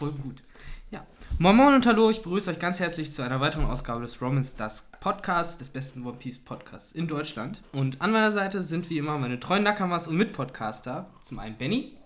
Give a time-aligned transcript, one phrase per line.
[0.00, 0.42] voll gut.
[0.90, 1.06] Ja.
[1.38, 4.56] Moin Moin und Hallo, ich begrüße euch ganz herzlich zu einer weiteren Ausgabe des Romans
[4.56, 7.60] Dusk Podcasts, des besten One Piece Podcasts in Deutschland.
[7.72, 11.10] Und an meiner Seite sind wie immer meine treuen Nakamas und Mitpodcaster.
[11.22, 11.98] Zum einen Benny.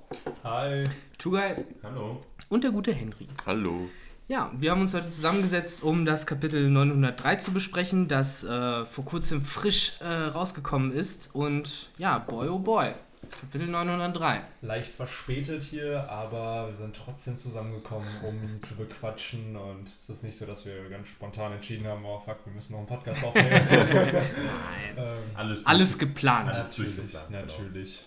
[0.43, 0.87] Hi.
[1.19, 1.65] Tugai.
[1.85, 2.21] Hallo.
[2.49, 3.29] Und der gute Henry.
[3.47, 3.89] Hallo.
[4.27, 9.05] Ja, wir haben uns heute zusammengesetzt, um das Kapitel 903 zu besprechen, das äh, vor
[9.05, 11.33] kurzem frisch äh, rausgekommen ist.
[11.33, 12.95] Und ja, boy oh boy.
[13.41, 14.43] Kapitel 903.
[14.63, 19.57] Leicht verspätet hier, aber wir sind trotzdem zusammengekommen, um ihn zu bequatschen.
[19.57, 22.73] Und es ist nicht so, dass wir ganz spontan entschieden haben, oh fuck, wir müssen
[22.73, 23.51] noch einen Podcast aufnehmen.
[23.69, 24.99] Nice.
[24.99, 26.53] ähm, Alles, Alles geplant.
[26.53, 28.05] natürlich, natürlich.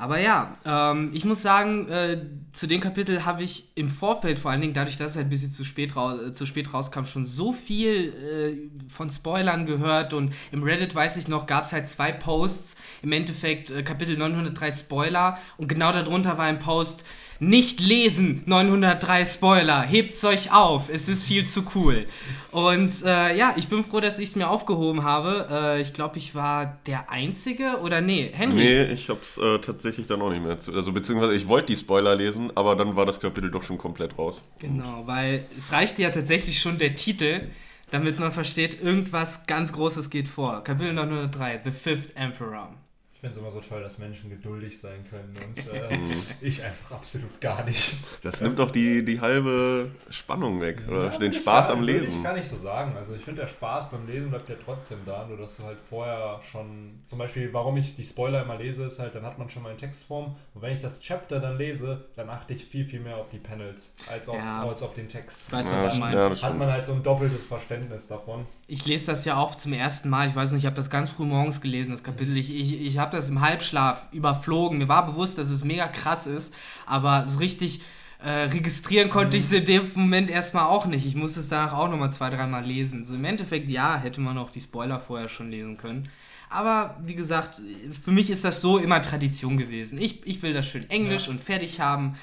[0.00, 4.50] Aber ja, ähm, ich muss sagen, äh, zu dem Kapitel habe ich im Vorfeld vor
[4.50, 7.04] allen Dingen, dadurch, dass es halt ein bisschen zu spät, raus, äh, zu spät rauskam,
[7.04, 11.74] schon so viel äh, von Spoilern gehört und im Reddit, weiß ich noch, gab es
[11.74, 17.04] halt zwei Posts, im Endeffekt äh, Kapitel 903 Spoiler und genau darunter war ein Post,
[17.40, 22.04] nicht lesen, 903 Spoiler, hebt's euch auf, es ist viel zu cool.
[22.50, 25.48] Und äh, ja, ich bin froh, dass ich es mir aufgehoben habe.
[25.50, 28.56] Äh, ich glaube, ich war der Einzige oder nee, Henry?
[28.56, 30.74] Nee, ich hab's äh, tatsächlich dann auch nicht mehr zu.
[30.74, 34.18] Also beziehungsweise ich wollte die Spoiler lesen, aber dann war das Kapitel doch schon komplett
[34.18, 34.42] raus.
[34.58, 37.48] Genau, weil es reichte ja tatsächlich schon der Titel,
[37.90, 40.62] damit man versteht, irgendwas ganz Großes geht vor.
[40.62, 42.74] Kapitel 903, The Fifth Emperor.
[43.20, 45.98] Ich finde es immer so toll, dass Menschen geduldig sein können und äh,
[46.40, 47.92] ich einfach absolut gar nicht.
[48.22, 52.16] Das nimmt doch die, die halbe Spannung weg oder ja, den Spaß gar, am Lesen.
[52.16, 52.96] Ich kann nicht so sagen.
[52.96, 55.78] Also ich finde, der Spaß beim Lesen bleibt ja trotzdem da, nur dass du halt
[55.78, 59.50] vorher schon, zum Beispiel, warum ich die Spoiler immer lese, ist halt, dann hat man
[59.50, 62.86] schon mal in Textform und wenn ich das Chapter dann lese, dann achte ich viel,
[62.86, 64.62] viel mehr auf die Panels als auf, ja.
[64.62, 65.52] als auf den Text.
[65.52, 66.40] Weißt du, was du meinst?
[66.40, 68.46] Ja, hat man halt so ein doppeltes Verständnis davon.
[68.72, 70.28] Ich lese das ja auch zum ersten Mal.
[70.28, 72.36] Ich weiß nicht, ich habe das ganz früh morgens gelesen, das Kapitel.
[72.36, 74.78] Ich, ich, ich habe das im Halbschlaf überflogen.
[74.78, 76.54] Mir war bewusst, dass es mega krass ist,
[76.86, 77.82] aber so richtig
[78.22, 81.04] äh, registrieren konnte ich es in dem Moment erstmal auch nicht.
[81.04, 83.02] Ich musste es danach auch nochmal zwei, dreimal lesen.
[83.02, 86.08] So im Endeffekt, ja, hätte man auch die Spoiler vorher schon lesen können.
[86.48, 87.60] Aber wie gesagt,
[88.04, 89.98] für mich ist das so immer Tradition gewesen.
[90.00, 91.32] Ich, ich will das schön Englisch ja.
[91.32, 92.14] und fertig haben.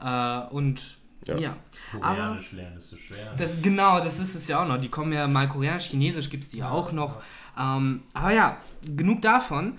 [0.00, 1.36] Äh, und ja.
[1.36, 1.56] ja.
[1.92, 3.34] Koreanisch Aber lernen ist so schwer.
[3.36, 4.78] Das, genau, das ist es ja auch noch.
[4.78, 7.22] Die kommen ja mal Koreanisch, Chinesisch gibt es die ja, auch noch.
[7.58, 9.78] Ähm, aber ja, genug davon.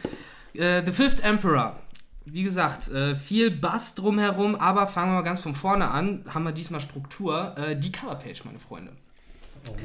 [0.54, 1.80] Äh, The Fifth Emperor.
[2.26, 6.26] Wie gesagt, äh, viel Bass drumherum, aber fangen wir mal ganz von vorne an.
[6.28, 7.56] Haben wir diesmal Struktur.
[7.58, 8.92] Äh, die Coverpage, meine Freunde.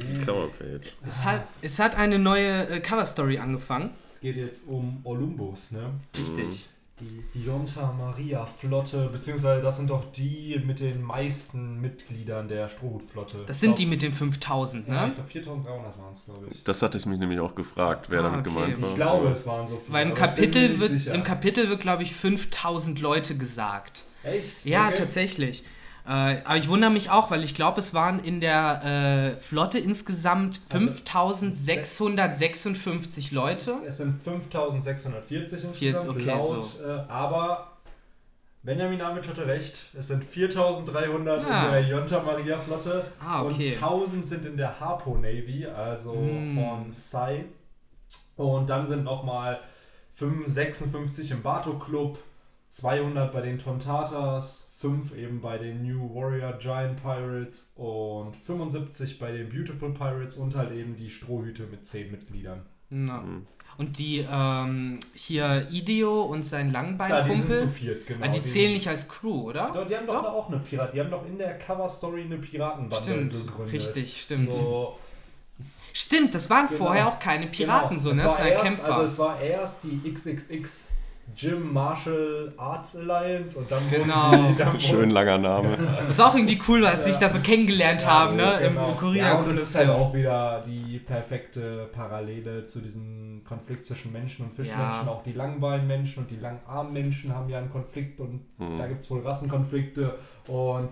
[0.01, 0.95] Die Coverpage.
[1.07, 3.91] Es hat, es hat eine neue äh, Coverstory angefangen.
[4.07, 5.91] Es geht jetzt um Olympus, ne?
[6.17, 6.67] Richtig
[6.99, 13.43] die Jonta Maria Flotte, beziehungsweise das sind doch die mit den meisten Mitgliedern der Strohhutflotte.
[13.47, 14.95] Das sind glaub, die mit den 5000, ne?
[14.95, 16.63] Ja, ich glaube 4300 waren es, glaube ich.
[16.63, 18.55] Das hatte ich mich nämlich auch gefragt, wer ah, damit okay.
[18.55, 18.89] gemeint war.
[18.89, 19.93] Ich glaube, es waren so viele.
[19.93, 24.03] Weil im Kapitel, wird, im Kapitel wird, glaube ich, 5000 Leute gesagt.
[24.23, 24.63] Echt?
[24.65, 24.97] Ja, okay.
[24.97, 25.63] tatsächlich.
[26.05, 29.79] Äh, aber ich wundere mich auch, weil ich glaube, es waren in der äh, Flotte
[29.79, 33.77] insgesamt 5656 also, Leute.
[33.85, 36.65] Es sind 5640 insgesamt, okay, laut.
[36.65, 36.83] So.
[36.83, 37.73] Äh, aber
[38.63, 41.65] Benjamin Amic hatte recht, es sind 4300 ja.
[41.65, 43.67] in der Jonta Maria Flotte ah, okay.
[43.67, 46.55] und 1000 sind in der Harpo Navy, also mm.
[46.55, 47.45] von Sai.
[48.35, 49.59] Und dann sind nochmal
[50.13, 52.19] 56 im Bato Club,
[52.69, 59.31] 200 bei den Tontatas, 5 eben bei den New Warrior Giant Pirates und 75 bei
[59.31, 62.65] den Beautiful Pirates und halt eben die Strohhüte mit 10 Mitgliedern.
[62.89, 63.21] Na.
[63.21, 63.47] Mhm.
[63.77, 67.29] Und die ähm, hier Ideo und sein Langbeinkumpel.
[67.29, 68.25] Ja, die sind zu viert, genau.
[68.25, 69.71] Ah, die, die zählen nicht als Crew, oder?
[69.73, 70.93] Doch, die haben doch, doch, auch eine Pirat.
[70.93, 73.73] Die haben doch in der Cover Story eine Piratenbande stimmt, gegründet.
[73.73, 74.49] Richtig, stimmt.
[74.49, 74.99] So,
[75.93, 76.85] Stimmt, das waren genau.
[76.85, 78.01] vorher auch keine Piraten, genau.
[78.01, 78.23] so, ne?
[78.23, 78.93] Das war erst, Kämpfer.
[78.95, 80.97] Also es war erst die XXX
[81.35, 84.31] Jim Marshall Arts Alliance und dann genau.
[84.31, 85.77] sie, dann Schön langer Name.
[85.77, 88.59] Das ist auch irgendwie cool, dass sie sich da so kennengelernt ja, haben, ne?
[88.61, 88.89] Genau.
[88.89, 89.25] Im Korea.
[89.25, 94.45] Ja, und das ist halt auch wieder die perfekte Parallele zu diesem Konflikt zwischen Menschen
[94.45, 95.05] und Fischmenschen.
[95.05, 95.11] Ja.
[95.11, 98.77] Auch die Langbeinmenschen und die Langarmmenschen haben ja einen Konflikt und hm.
[98.77, 100.15] da gibt es wohl Rassenkonflikte
[100.47, 100.89] und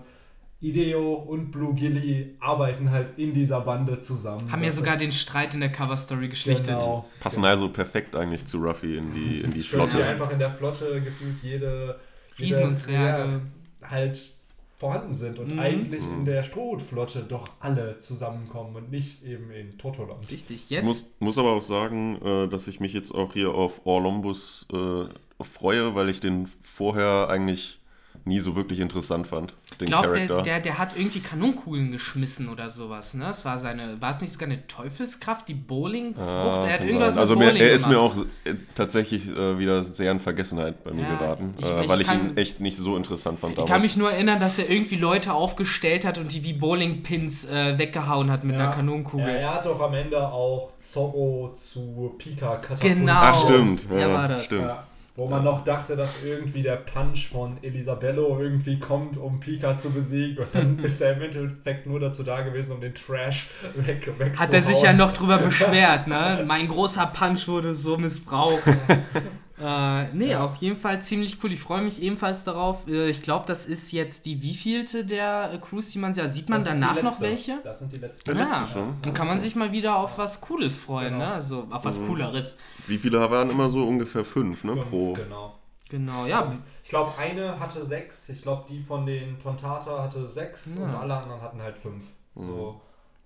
[0.61, 4.51] Ideo und Blue Gilly arbeiten halt in dieser Bande zusammen.
[4.51, 6.79] Haben ja sogar den Streit in der Cover-Story geschlichtet.
[6.79, 7.05] Genau.
[7.19, 9.97] Passen also perfekt eigentlich zu Ruffy in die, in die Flotte.
[9.97, 11.99] Die einfach in der Flotte gefühlt jede...
[12.39, 13.41] Riesen und Zwerge.
[13.81, 14.33] Ja, halt
[14.77, 15.59] vorhanden sind und mhm.
[15.59, 16.19] eigentlich mhm.
[16.19, 20.31] in der Strohhutflotte doch alle zusammenkommen und nicht eben in Totoland.
[20.31, 20.85] Richtig, jetzt.
[20.85, 25.43] Muss, muss aber auch sagen, äh, dass ich mich jetzt auch hier auf Orlombus äh,
[25.43, 27.80] freue, weil ich den vorher eigentlich
[28.23, 30.35] nie so wirklich interessant fand, den Ich glaube, Charakter.
[30.35, 33.29] der, der, der hat irgendwie Kanonenkugeln geschmissen oder sowas, ne?
[33.31, 36.27] Es war seine, war es nicht sogar eine Teufelskraft, die Bowlingfrucht?
[36.27, 37.21] Ah, er hat irgendwas sein.
[37.21, 38.17] also mit mir, Bowling er ist mir gemacht.
[38.17, 41.89] auch äh, tatsächlich äh, wieder sehr in Vergessenheit bei mir Ja, geraten, ich- äh, ich
[41.89, 44.59] weil ich kann- ihn echt nicht so interessant fand Ich kann mich nur erinnern, dass
[44.59, 49.27] er irgendwie Leute aufgestellt hat und die wie Bowlingpins äh, weggehauen hat mit einer Kanonenkugel.
[49.29, 52.99] Er, er hat doch am Ende auch Zorro zu Pika katapultiert.
[52.99, 53.13] Genau.
[53.15, 53.87] Ach, stimmt.
[53.91, 54.45] Ja, Ja, war das.
[54.45, 54.61] stimmt.
[54.61, 54.83] Ja,
[55.21, 59.91] wo man noch dachte, dass irgendwie der Punch von Elisabello irgendwie kommt, um Pika zu
[59.91, 60.43] besiegen.
[60.43, 64.39] Und dann ist er im Endeffekt nur dazu da gewesen, um den Trash weg, wegzuhauen.
[64.39, 66.43] Hat er sich ja noch drüber beschwert, ne?
[66.47, 68.63] Mein großer Punch wurde so missbraucht.
[69.61, 70.43] äh, nee, Ja.
[70.45, 71.51] auf jeden Fall ziemlich cool.
[71.51, 72.87] Ich freue mich ebenfalls darauf.
[72.87, 76.27] Äh, ich glaube, das ist jetzt die wievielte der äh, Cruise, die man sieht.
[76.29, 77.59] Sieht man Das danach noch welche?
[77.63, 78.33] Das sind die letzten.
[78.33, 78.95] Der Ah, letzte schon.
[79.03, 81.25] Dann kann man sich mal wieder auf was Cooles freuen, Genau.
[81.25, 81.33] ne?
[81.33, 82.07] Also auf was Mhm.
[82.07, 82.57] Cooleres.
[82.87, 85.13] Wie viele waren immer so ungefähr fünf, ne, Fünf, pro?
[85.13, 85.55] Genau.
[85.89, 86.53] Genau, ja.
[86.83, 88.29] Ich glaube, eine hatte sechs.
[88.29, 90.85] Ich glaube, die von den Tontata hatte sechs Ja.
[90.85, 92.05] und alle anderen hatten halt fünf.
[92.35, 92.47] Mhm.
[92.47, 92.81] So.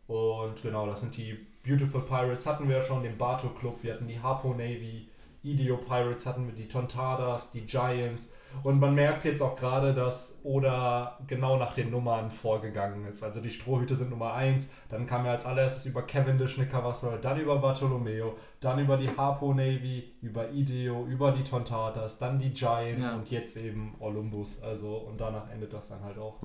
[0.08, 4.08] Und genau, das sind die Beautiful Pirates hatten wir schon, den Bato Club, wir hatten
[4.08, 5.08] die Harpo Navy,
[5.46, 8.34] Idio Pirates hatten wir die Tontadas, die Giants.
[8.64, 13.22] Und man merkt jetzt auch gerade, dass Oda genau nach den Nummern vorgegangen ist.
[13.22, 17.20] Also die Strohhüte sind Nummer 1, dann kam er als allererstes über Cavendish eine Cavassol,
[17.22, 22.52] dann über Bartolomeo, dann über die Harpo Navy, über Idio, über die Tontadas, dann die
[22.52, 23.16] Giants Ja.
[23.16, 24.64] und jetzt eben Olympus.
[24.64, 26.42] Also und danach endet das dann halt auch.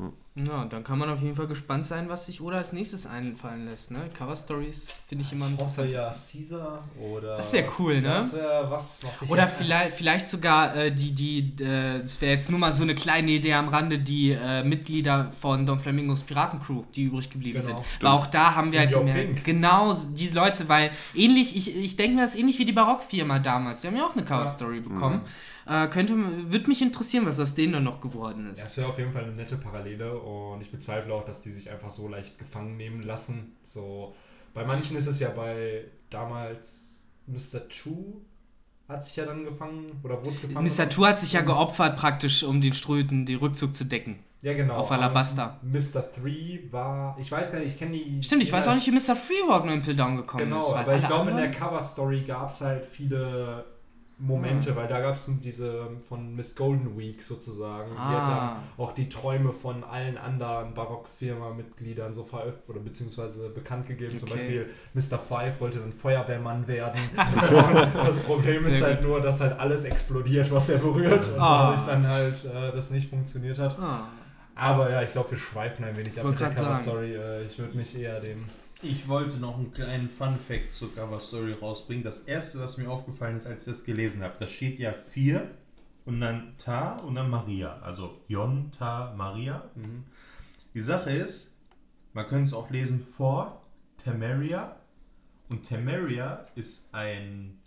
[0.46, 3.66] Ja, dann kann man auf jeden Fall gespannt sein, was sich Oda als nächstes einfallen
[3.66, 3.98] lässt, ne?
[4.16, 5.92] Cover Stories finde ich immer Ich hoffe interessant.
[5.92, 7.36] ja Caesar oder.
[7.36, 8.08] Das wär cool, ne?
[8.08, 9.30] Das wäre was, was ich.
[9.30, 12.94] Oder vielleicht, vielleicht sogar äh, die, die, äh, das wäre jetzt nur mal so eine
[12.94, 17.78] kleine Idee am Rande, die äh, Mitglieder von Don Flamingos Piratencrew, die übrig geblieben Genau,
[17.78, 17.86] sind.
[17.86, 18.04] stimmt.
[18.04, 19.44] Aber auch da haben wir halt Senior gemerkt, Pink.
[19.44, 23.38] genau diese Leute, weil ähnlich, ich, ich denke mir das ist ähnlich wie die Barockfirma
[23.38, 25.22] damals, die haben ja auch eine Cover-Story bekommen.
[25.70, 26.14] Äh, könnte,
[26.50, 28.64] würde mich interessieren, was aus denen dann noch geworden Ja, ist.
[28.64, 31.70] es wäre auf jeden Fall eine nette Parallele und ich bezweifle auch, dass die sich
[31.70, 33.52] einfach so leicht gefangen nehmen lassen.
[33.62, 34.14] So,
[34.52, 37.68] bei manchen ist es ja bei damals Mr.
[37.68, 38.22] Two
[38.88, 40.68] hat sich ja dann gefangen oder wurde gefangen.
[40.68, 40.88] Mr.
[40.88, 44.18] Two hat sich ja geopfert praktisch, um den Ströten den Rückzug zu decken.
[44.42, 44.74] ja, genau.
[44.74, 45.60] auf Alabasta.
[45.62, 46.02] Mr.
[46.12, 48.20] Three war, ich weiß gar nicht, ich kenne die.
[48.24, 49.14] Stimmt, ich weiß auch ja, nicht, wie Mr.
[49.14, 50.72] Free überhaupt nur in Impel Down gekommen Genau, ist.
[50.74, 53.64] weil aber ich glaube, in der Cover-Story gab es halt viele
[54.22, 57.92] Momente, weil da gab es diese von Miss Golden Week sozusagen.
[57.92, 58.56] Die hat Ah.
[58.76, 64.18] dann auch die Träume von allen anderen Barock-Firma-Mitgliedern so veröffentlicht oder beziehungsweise bekannt gegeben.
[64.18, 64.38] Zum Okay.
[64.38, 64.70] Beispiel
[65.16, 65.18] Mr.
[65.18, 67.00] Five wollte dann Feuerwehrmann werden.
[67.94, 71.70] Das Problem ist Sehr halt nur, dass halt alles explodiert, was er berührt und Ah.
[71.70, 73.78] dadurch dann halt äh, das nicht funktioniert hat.
[73.78, 74.08] Ah.
[74.54, 76.50] Aber ja, ich glaube, wir schweifen ein wenig ab mit der.
[76.50, 77.14] Cover-Story.
[77.14, 78.44] Äh, ich würde mich eher dem
[78.82, 82.02] Ich wollte noch einen kleinen Fun-Fact zur Cover Story rausbringen.
[82.02, 85.50] Das erste, was mir aufgefallen ist, als ich das gelesen habe, da steht ja 4
[86.06, 87.78] und dann Ta und dann Maria.
[87.80, 89.70] Also Jon, Ta, Maria.
[90.72, 91.54] Die Sache ist,
[92.14, 93.66] man könnte es auch lesen vor
[93.98, 94.76] Temeria.
[95.50, 97.58] Und Temeria ist ein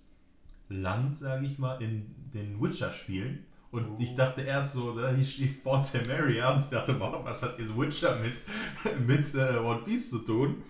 [0.67, 3.45] Land, sage ich mal, in den Witcher-Spielen.
[3.69, 6.55] Und ich dachte erst so, da hier steht Fort Temeria.
[6.55, 8.41] Und ich dachte, wow, was hat jetzt Witcher mit,
[9.07, 10.63] mit äh, One Piece zu tun?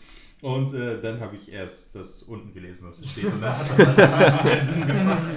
[0.44, 3.24] Und äh, dann habe ich erst das unten gelesen, was da steht.
[3.24, 5.32] Und dann hat das alles ein bisschen mehr Sinn gemacht.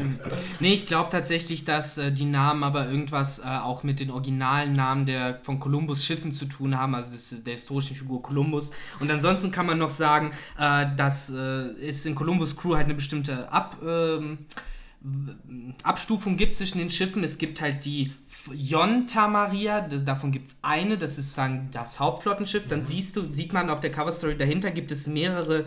[0.59, 4.73] Nee, ich glaube tatsächlich, dass äh, die Namen aber irgendwas äh, auch mit den originalen
[4.73, 8.73] Namen der von Kolumbus Schiffen zu tun haben, also das, der historischen Figur Kolumbus.
[8.99, 11.39] Und ansonsten kann man noch sagen, äh, dass äh,
[11.87, 14.39] es in Kolumbus Crew halt eine bestimmte Ab, ähm,
[15.83, 17.23] Abstufung gibt zwischen den Schiffen.
[17.23, 18.13] Es gibt halt die
[18.53, 22.67] Yonta Maria, das, davon gibt es eine, das ist sozusagen das Hauptflottenschiff.
[22.67, 25.67] Dann siehst du, sieht man auf der Coverstory dahinter gibt es mehrere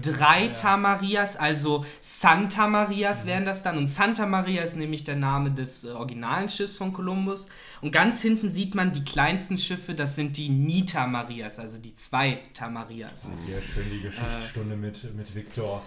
[0.00, 0.52] drei Ja.
[0.52, 3.76] Tamarias, also Santa Marias wären das dann.
[3.78, 7.48] Und Santa Maria ist nämlich der Name des äh, originalen Schiffs von Kolumbus.
[7.80, 11.94] Und ganz hinten sieht man die kleinsten Schiffe, das sind die Nita Marias, also die
[11.94, 13.30] zwei Tamarias.
[13.50, 15.82] Ja, schön die Geschichtsstunde mit, mit Victor.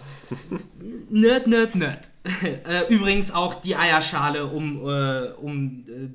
[1.10, 2.10] Nerd, nerd, nerd.
[2.44, 6.10] äh, übrigens auch die Eierschale um, äh, um äh,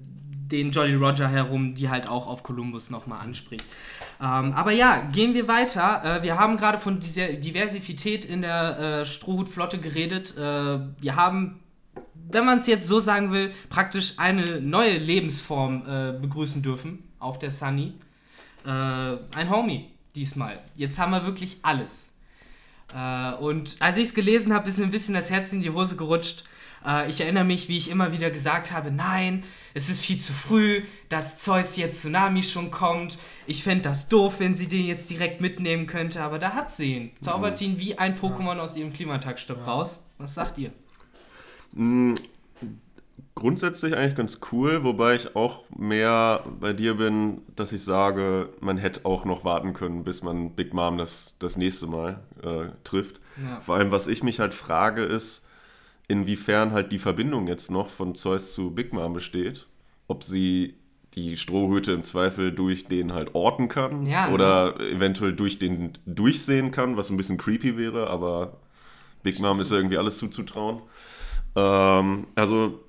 [0.50, 3.64] den Jolly Roger herum, die halt auch auf Kolumbus nochmal anspricht.
[4.20, 6.04] Ähm, aber ja, gehen wir weiter.
[6.04, 10.36] Äh, wir haben gerade von dieser Diversität in der äh, Strohhutflotte geredet.
[10.36, 11.60] Äh, wir haben,
[12.30, 17.38] wenn man es jetzt so sagen will, praktisch eine neue Lebensform äh, begrüßen dürfen auf
[17.38, 17.94] der Sunny.
[18.66, 20.60] Äh, ein Homie diesmal.
[20.76, 22.12] Jetzt haben wir wirklich alles.
[22.94, 25.70] Äh, und als ich es gelesen habe, ist mir ein bisschen das Herz in die
[25.70, 26.44] Hose gerutscht.
[26.84, 29.44] Äh, ich erinnere mich, wie ich immer wieder gesagt habe, nein,
[29.74, 33.18] es ist viel zu früh, dass Zeus jetzt Tsunami schon kommt.
[33.46, 36.94] Ich fände das doof, wenn sie den jetzt direkt mitnehmen könnte, aber da hat sie
[36.94, 37.10] ihn.
[37.20, 40.04] Zaubert ihn wie ein Pokémon aus ihrem Klimataktstock raus.
[40.18, 40.70] Was sagt ihr?
[41.72, 42.16] Mm,
[43.34, 48.76] grundsätzlich eigentlich ganz cool, wobei ich auch mehr bei dir bin, dass ich sage, man
[48.76, 53.20] hätte auch noch warten können, bis man Big Mom das, das nächste Mal äh, trifft.
[53.42, 53.60] Ja.
[53.60, 55.46] Vor allem, was ich mich halt frage, ist,
[56.10, 59.68] inwiefern halt die Verbindung jetzt noch von Zeus zu Big Mom besteht.
[60.08, 60.74] Ob sie
[61.14, 64.34] die Strohhüte im Zweifel durch den halt orten kann Ja, ne?
[64.34, 68.58] oder eventuell durch den durchsehen kann, was ein bisschen creepy wäre, aber
[69.22, 70.82] Big Mom ist ja irgendwie alles zuzutrauen.
[71.56, 72.80] Ähm, also,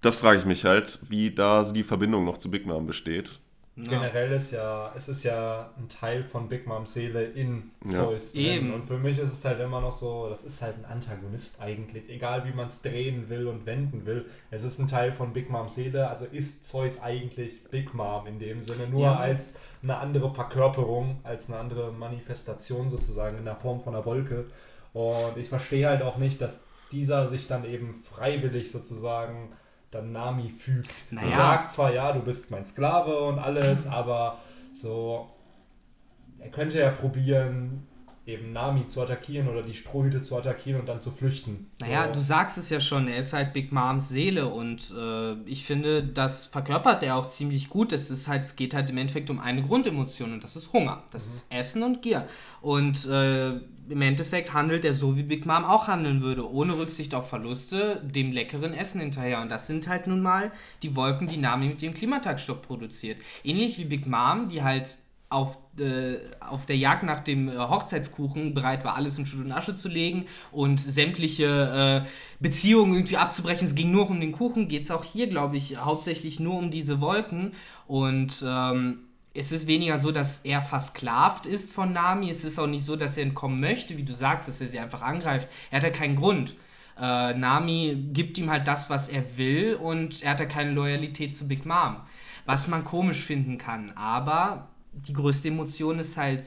[0.00, 3.40] das frage ich mich halt, wie da die Verbindung noch zu Big Mom besteht.
[3.74, 3.88] Ja.
[3.88, 7.90] Generell ist ja, es ist ja ein Teil von Big Moms Seele in Ja.
[7.92, 8.44] Zeus drin.
[8.44, 8.74] Eben.
[8.74, 12.10] Und für mich ist es halt immer noch so, das ist halt ein Antagonist eigentlich,
[12.10, 14.26] egal wie man es drehen will und wenden will.
[14.50, 18.38] Es ist ein Teil von Big Moms Seele, also ist Zeus eigentlich Big Mom in
[18.38, 19.16] dem Sinne, nur Ja.
[19.16, 24.44] als eine andere Verkörperung, als eine andere Manifestation sozusagen in der Form von einer Wolke.
[24.92, 29.52] Und ich verstehe halt auch nicht, dass dieser sich dann eben freiwillig sozusagen
[29.92, 30.90] dann Nami fügt.
[31.10, 31.30] Sie Naja.
[31.36, 34.38] sagt zwar, ja, du bist mein Sklave und alles, aber
[34.72, 35.28] so,
[36.38, 37.86] er könnte ja probieren,
[38.24, 41.70] eben Nami zu attackieren oder die Strohhüte zu attackieren und dann zu flüchten.
[41.74, 41.86] So.
[41.86, 45.64] Naja, du sagst es ja schon, er ist halt Big Moms Seele und äh, ich
[45.64, 47.92] finde, das verkörpert er auch ziemlich gut.
[47.92, 51.02] Es ist halt, es geht halt im Endeffekt um eine Grundemotion und das ist Hunger.
[51.10, 52.24] Das ist Essen und Gier.
[52.60, 53.54] Und äh,
[53.88, 58.00] im Endeffekt handelt er so, wie Big Mom auch handeln würde, ohne Rücksicht auf Verluste,
[58.04, 59.40] dem leckeren Essen hinterher.
[59.40, 60.52] Und das sind halt nun mal
[60.84, 63.18] die Wolken, die Nami mit dem Klimataktstoff produziert.
[63.42, 64.88] Ähnlich wie Big Mom, die halt
[65.32, 69.52] auf, äh, auf der Jagd nach dem äh, Hochzeitskuchen bereit war, alles in Schutt und
[69.52, 72.08] Asche zu legen und sämtliche äh,
[72.40, 73.66] Beziehungen irgendwie abzubrechen.
[73.66, 76.70] Es ging nur um den Kuchen, geht es auch hier, glaube ich, hauptsächlich nur um
[76.70, 77.52] diese Wolken.
[77.86, 78.98] Und ähm,
[79.34, 82.30] es ist weniger so, dass er versklavt ist von Nami.
[82.30, 84.78] Es ist auch nicht so, dass er entkommen möchte, wie du sagst, dass er sie
[84.78, 85.48] einfach angreift.
[85.70, 86.54] Er hat ja keinen Grund.
[87.00, 91.34] Äh, Nami gibt ihm halt das, was er will und er hat ja keine Loyalität
[91.34, 91.96] zu Big Mom.
[92.44, 93.92] Was man komisch finden kann.
[93.92, 96.44] Aber die größte Emotion ist halt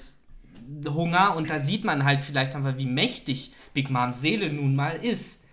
[0.88, 4.96] Hunger und da sieht man halt vielleicht einfach, wie mächtig Big Moms Seele nun mal
[4.96, 5.44] ist.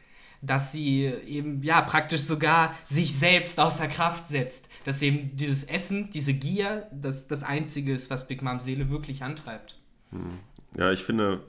[0.44, 4.68] Dass sie eben, ja, praktisch sogar sich selbst außer Kraft setzt.
[4.84, 9.22] Dass eben dieses Essen, diese Gier, das das Einzige ist, was Big Moms Seele wirklich
[9.22, 9.78] antreibt.
[10.76, 11.44] Ja, ich finde,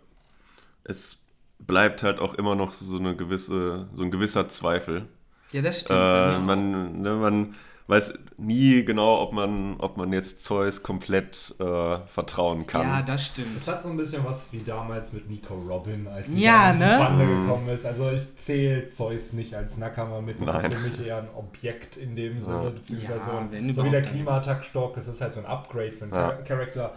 [0.83, 1.25] es
[1.57, 5.07] bleibt halt auch immer noch so eine gewisse, so ein gewisser Zweifel.
[5.51, 5.99] Ja, das stimmt.
[5.99, 6.39] Äh, genau.
[6.39, 7.55] man, ne, man
[7.93, 12.81] weiß nie genau, ob man, ob man jetzt Zeus komplett äh, vertrauen kann.
[12.81, 13.55] ja, das stimmt.
[13.55, 16.79] Es hat so ein bisschen was wie damals mit Nico Robin, als sie Ja, in
[16.79, 16.97] die ne?
[16.97, 17.85] Bande gekommen ist.
[17.85, 20.41] Also ich zähle Zeus nicht als Nakama mit.
[20.41, 20.71] Das Nein.
[20.71, 22.69] ist für mich eher ein Objekt in dem Sinne, Ja.
[22.71, 24.01] beziehungsweise Ja, so, ein, so wie der.
[24.01, 26.19] Klimataktstock, das ist halt so ein Upgrade für einen Ja.
[26.29, 26.93] Char- Charakter.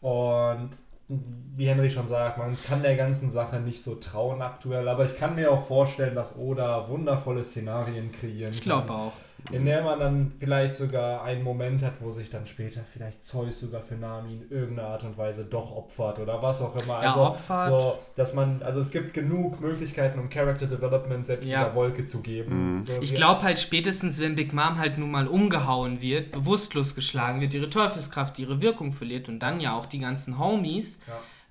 [0.00, 0.70] Und
[1.08, 5.16] wie Henry schon sagt, man kann der ganzen Sache nicht so trauen aktuell, aber ich
[5.16, 9.12] kann mir auch vorstellen, dass Oda wundervolle Szenarien kreieren Ich glaube auch.
[9.52, 13.60] In der man dann vielleicht sogar einen Moment hat, wo sich dann später vielleicht Zeus
[13.60, 17.02] sogar für Nami in irgendeiner Art und Weise doch opfert oder was auch immer.
[17.02, 17.68] Ja, Also, opfert.
[17.68, 21.64] so, dass man, also es gibt genug Möglichkeiten, um Character Development selbst Ja.
[21.64, 22.82] dieser Wolke zu geben.
[22.84, 27.40] So, Ich glaube halt spätestens, wenn Big Mom halt nun mal umgehauen wird, bewusstlos geschlagen
[27.42, 30.98] wird, ihre Teufelskraft ihre Wirkung verliert und dann ja auch die ganzen Homies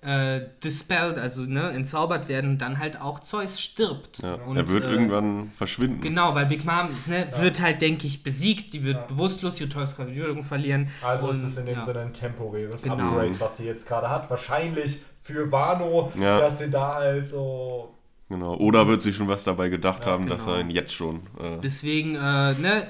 [0.06, 4.20] äh, dispelled, also ne, entzaubert werden und dann halt auch Zeus stirbt.
[4.20, 6.02] Ja, Und, er wird äh, irgendwann verschwinden.
[6.02, 9.06] Genau, weil Big Mom ne, wird halt, denke ich, besiegt, die wird Ja.
[9.06, 10.90] bewusstlos ihre Teufelskraft ihre Wirkung verlieren.
[11.02, 11.82] Also und, ist es in dem ja.
[11.82, 12.96] Sinne ein temporäres Genau.
[12.96, 14.30] Upgrade, was sie jetzt gerade hat.
[14.30, 16.40] Wahrscheinlich für Wano, Ja.
[16.40, 17.90] dass sie da halt so.
[18.30, 18.56] Genau.
[18.56, 20.58] Oder wird sich schon was dabei gedacht Ja, haben, dass genau.
[20.58, 21.18] er ihn jetzt schon.
[21.40, 22.88] Äh, Deswegen, äh, ne,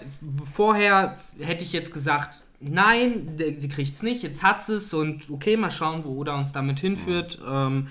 [0.52, 5.72] vorher hätte ich jetzt gesagt, nein, sie kriegt's nicht, jetzt hat es und okay, mal
[5.72, 7.40] schauen, wo Oda uns damit hinführt.
[7.48, 7.88] Ähm,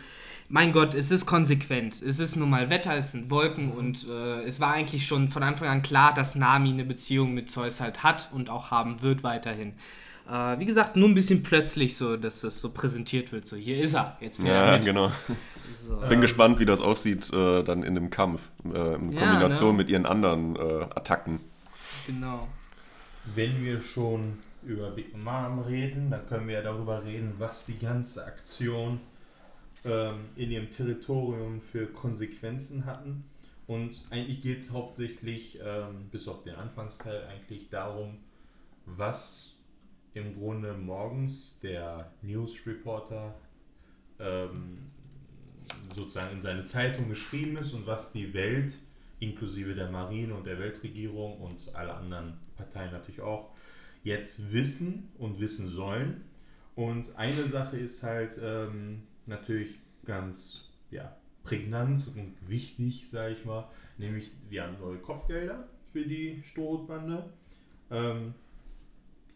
[0.48, 2.02] mein Gott, es ist konsequent.
[2.02, 5.42] Es ist nun mal Wetter, es sind Wolken und äh, es war eigentlich schon von
[5.42, 9.22] Anfang an klar, dass Nami eine Beziehung mit Zeus halt hat und auch haben wird
[9.22, 9.72] weiterhin.
[10.30, 13.48] Äh, wie gesagt, nur ein bisschen plötzlich so, dass das so präsentiert wird.
[13.48, 14.16] So, hier ist er.
[14.20, 14.84] Jetzt fährt er ja, mit.
[14.84, 15.10] genau.
[15.74, 15.96] So.
[16.08, 18.50] Bin gespannt, wie das aussieht äh, dann in dem Kampf.
[18.64, 19.76] Äh, in Ja, Kombination ne?
[19.78, 21.40] mit ihren anderen äh, Attacken.
[22.06, 22.46] Genau.
[23.34, 27.78] Wenn wir schon über Big Mom reden, dann können wir ja darüber reden, was die
[27.78, 29.00] ganze Aktion
[29.84, 33.24] ähm, in ihrem Territorium für Konsequenzen hatten.
[33.66, 38.18] Und eigentlich geht es hauptsächlich, ähm, bis auf den Anfangsteil, eigentlich darum,
[38.86, 39.56] was
[40.14, 43.34] im Grunde morgens der News Reporter
[44.18, 44.90] ähm,
[45.94, 48.78] sozusagen in seine Zeitung geschrieben ist und was die Welt,
[49.20, 53.50] inklusive der Marine und der Weltregierung und alle anderen Parteien natürlich auch,
[54.02, 56.22] jetzt wissen und wissen sollen.
[56.74, 63.68] Und eine Sache ist halt ähm, natürlich ganz ja, prägnant und wichtig, sage ich mal,
[63.98, 67.30] nämlich wir haben neue Kopfgelder für die Strohbande.
[67.90, 68.34] Ähm,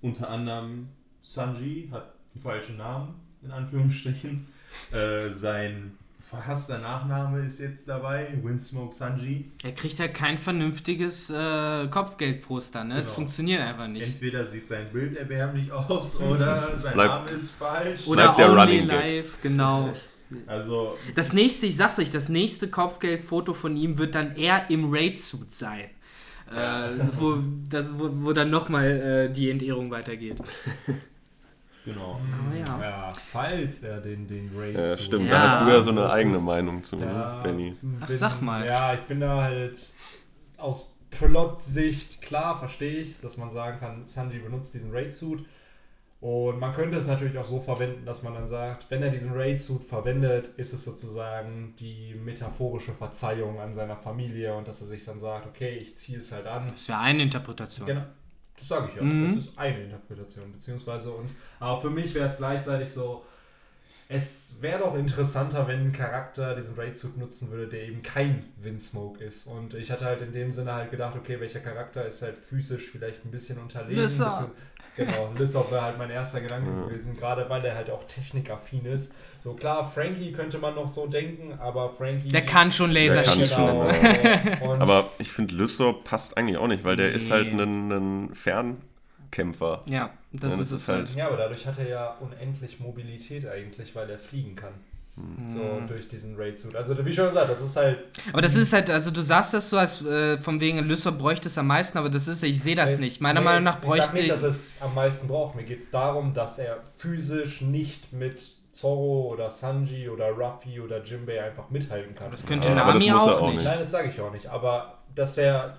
[0.01, 0.89] unter anderem
[1.23, 4.47] Sanji hat den falschen Namen, in Anführungsstrichen.
[4.93, 5.97] Äh, sein
[6.29, 9.51] verhasster Nachname ist jetzt dabei, Windsmoke Sanji.
[9.63, 12.99] Er kriegt halt kein vernünftiges äh, Kopfgeldposter, ne?
[12.99, 13.15] Es Genau.
[13.17, 14.07] funktioniert einfach nicht.
[14.07, 18.07] Entweder sieht sein Bild erbärmlich aus oder sein bleibt- Name ist falsch.
[18.09, 19.01] Oder der Only Running Gag.
[19.01, 19.93] Live, genau.
[20.49, 24.93] Also, Das nächste, ich sag's euch, das nächste Kopfgeldfoto von ihm wird dann eher im
[24.93, 25.85] Raid-Suit sein.
[26.53, 26.89] Äh,
[27.21, 27.39] wo,
[27.71, 30.39] das, wo, wo dann nochmal äh, die Entehrung weitergeht.
[31.87, 32.21] genau.
[32.47, 32.81] Aber ja.
[32.83, 35.25] Ja, falls er den, den Raid Ja, stimmt.
[35.27, 35.31] Ja.
[35.33, 37.75] Da hast du ja so eine Das eigene ist- Meinung zu, ne, Ja, Benny.
[38.01, 38.67] Ach, bin- sag mal.
[38.67, 39.91] Ja, ich bin da halt
[40.59, 45.45] aus Plot-Sicht, klar, verstehe ich dass man sagen kann, Sanji benutzt diesen Raid-Suit.
[46.21, 49.33] Und man könnte es natürlich auch so verwenden, dass man dann sagt, wenn er diesen
[49.33, 55.05] Raid-Suit verwendet, ist es sozusagen die metaphorische Verzeihung an seiner Familie und dass er sich
[55.05, 56.71] dann sagt, okay, ich ziehe es halt an.
[56.71, 57.87] Das ist ja eine Interpretation.
[57.87, 58.05] Genau.
[58.57, 59.03] Das sage ich ja.
[59.03, 59.27] Mhm.
[59.27, 63.25] Das ist eine Interpretation, beziehungsweise und aber für mich wäre es gleichzeitig so,
[64.09, 69.23] es wäre doch interessanter, wenn ein Charakter diesen Raid-Suit nutzen würde, der eben kein Windsmoke
[69.25, 69.47] ist.
[69.47, 72.89] Und ich hatte halt in dem Sinne halt gedacht, okay, welcher Charakter ist halt physisch
[72.91, 74.01] vielleicht ein bisschen unterlegen.
[74.03, 74.51] Lissop.
[74.97, 76.87] Genau, Lissop wäre halt mein erster Gedanke Ja.
[76.87, 79.15] gewesen, gerade weil er halt auch technikaffin ist.
[79.41, 82.29] So klar, Frankie könnte man noch so denken, aber Frankie...
[82.29, 83.67] Der kann schon Laser schießen.
[83.67, 84.73] Genau.
[84.79, 87.63] Aber ich finde, Lysop passt eigentlich auch nicht, weil der ist halt Nee.
[87.63, 87.93] ein,
[88.29, 88.35] ein
[89.37, 89.83] Fernkämpfer.
[89.87, 91.15] Ja, das Ja, ist es halt.
[91.15, 94.73] Ja, aber dadurch hat er ja unendlich Mobilität eigentlich, weil er fliegen kann.
[95.49, 95.87] So Mhm.
[95.87, 96.77] durch diesen Raid-Suit.
[96.77, 98.01] Also wie schon gesagt, das ist halt.
[98.35, 101.49] Aber das ist halt, also du sagst das so, als äh, von wegen Lysop bräuchte
[101.49, 103.23] es am meisten, aber das ist, ich sehe das Nee, nicht.
[103.23, 105.55] Meiner nee, Meinung nach Ich sag nicht, bräuchte dass es am meisten braucht.
[105.57, 111.03] Mir geht es darum, dass er physisch nicht mit Zorro oder Sanji oder Ruffy oder
[111.03, 112.31] Jimbei einfach mithalten kann.
[112.31, 113.57] Das könnte Ja, Nami das muss er auch auch nicht.
[113.57, 113.65] nicht.
[113.65, 114.49] Nein, das sage ich auch nicht.
[114.49, 115.79] Aber das wäre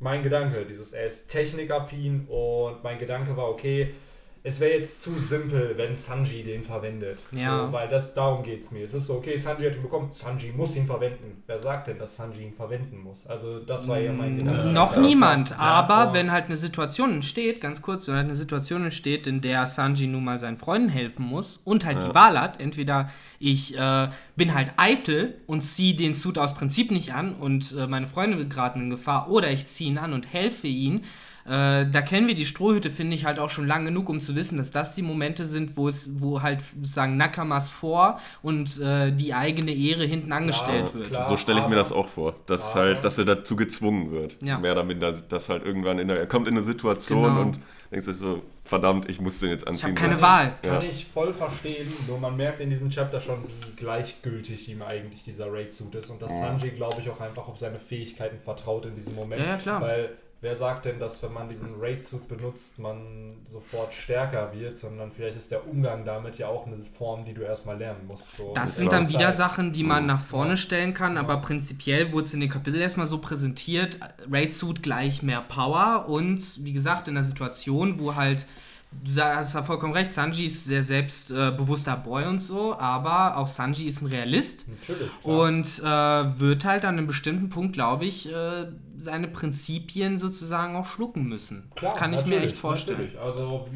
[0.00, 0.66] mein Gedanke.
[0.66, 3.94] Dieses, er ist technikaffin und mein Gedanke war, okay,
[4.42, 7.22] es wäre jetzt zu simpel, wenn Sanji den verwendet.
[7.32, 7.66] Ja.
[7.66, 8.84] So, weil das darum geht es mir.
[8.84, 11.42] Es ist so, okay, Sanji hat ihn bekommen, Sanji muss ihn verwenden.
[11.46, 13.26] Wer sagt denn, dass Sanji ihn verwenden muss?
[13.26, 14.70] Also das war ja mein Gedanke.
[14.70, 16.14] Äh, Noch das- niemand, ja, aber oh.
[16.14, 20.06] wenn halt eine Situation entsteht, ganz kurz, wenn halt eine Situation entsteht, in der Sanji
[20.06, 24.54] nun mal seinen Freunden helfen muss und halt die Wahl hat, entweder ich äh, bin
[24.54, 28.80] halt eitel und ziehe den Suit aus Prinzip nicht an und äh, meine Freunde geraten
[28.80, 31.04] in Gefahr, oder ich ziehe ihn an und helfe ihnen.
[31.46, 34.34] Äh, da kennen wir die Strohhütte, finde ich, halt auch schon lang genug, um zu
[34.36, 39.10] wissen, dass das die Momente sind, wo es, wo halt sagen Nakamas vor und äh,
[39.10, 41.08] die eigene Ehre hinten angestellt wird.
[41.08, 41.24] klar.
[41.24, 44.36] so stelle ich mir das auch vor, dass aber- halt, dass er dazu gezwungen wird.
[44.42, 44.58] Ja.
[44.58, 47.40] Mehr oder minder, dass halt irgendwann in der, er kommt in eine Situation Genau.
[47.42, 49.90] und denkt sich so, verdammt, ich muss den jetzt Ich anziehen.
[49.90, 50.52] habe keine sonst- Wahl.
[50.62, 50.88] Kann Ja.
[50.88, 55.52] ich voll verstehen, nur man merkt in diesem Chapter schon, wie gleichgültig ihm eigentlich dieser
[55.52, 59.14] Raid-Suit ist und dass Sanji, glaube ich, auch einfach auf seine Fähigkeiten vertraut in diesem
[59.16, 59.42] Moment.
[59.42, 59.80] Ja, ja, klar.
[59.80, 60.10] Weil
[60.42, 65.36] wer sagt denn, dass wenn man diesen Raid-Suit benutzt, man sofort stärker wird, sondern vielleicht
[65.36, 68.36] ist der Umgang damit ja auch eine Form, die du erstmal lernen musst.
[68.36, 68.52] So.
[68.54, 70.56] Das sind dann wieder halt- Sachen, die man nach vorne Ja.
[70.56, 73.98] stellen kann, aber prinzipiell wurde es in den Kapiteln erstmal so präsentiert,
[74.30, 78.46] Raid Suit gleich mehr Power und wie gesagt, in der Situation, wo halt,
[78.92, 83.88] du hast ja vollkommen recht, Sanji ist sehr selbstbewusster Boy und so, aber auch Sanji
[83.88, 85.10] ist ein Realist Natürlich.
[85.22, 85.40] klar.
[85.48, 90.86] und äh, wird halt an einem bestimmten Punkt, glaube ich, äh, seine Prinzipien sozusagen auch
[90.86, 91.70] schlucken müssen.
[91.74, 92.98] Klar, das kann ich mir echt vorstellen.
[92.98, 93.20] Natürlich.
[93.20, 93.68] Also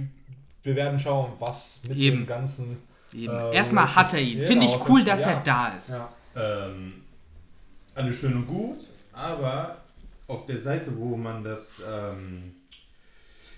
[0.62, 2.18] wir werden schauen, was mit Eben.
[2.18, 2.78] dem ganzen.
[3.14, 3.32] Eben.
[3.32, 4.38] Äh, Erstmal hat er ihn.
[4.38, 5.06] Genau, Finde ich cool, ja.
[5.06, 5.90] dass er da ist.
[5.90, 6.08] Ja.
[6.36, 6.94] Ähm,
[7.94, 8.78] alles schön und gut,
[9.12, 9.76] aber
[10.26, 12.56] auf der Seite, wo man das ähm,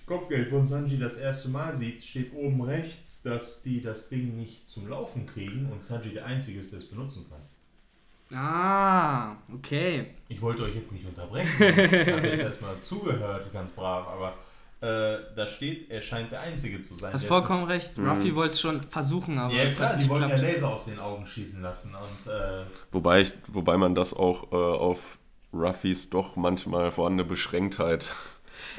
[0.07, 4.67] Kopfgeld von Sanji das erste Mal sieht, steht oben rechts, dass die das Ding nicht
[4.67, 8.37] zum Laufen kriegen und Sanji der Einzige ist, der es benutzen kann.
[8.37, 10.07] Ah, okay.
[10.29, 11.47] Ich wollte euch jetzt nicht unterbrechen.
[11.59, 14.33] Ich habe jetzt erstmal zugehört, ganz brav, aber
[14.79, 17.13] äh, da steht, er scheint der Einzige zu sein.
[17.13, 17.97] Hast vollkommen recht.
[17.97, 18.09] Mhm.
[18.09, 20.35] Ruffy wollte es schon versuchen, aber Ja, es klar, die wollten ja.
[20.37, 24.55] Laser aus den Augen schießen lassen und äh, Wobei, ich, wobei man das auch äh,
[24.55, 25.19] auf
[25.53, 28.13] Ruffys doch manchmal vorhandene Beschränktheit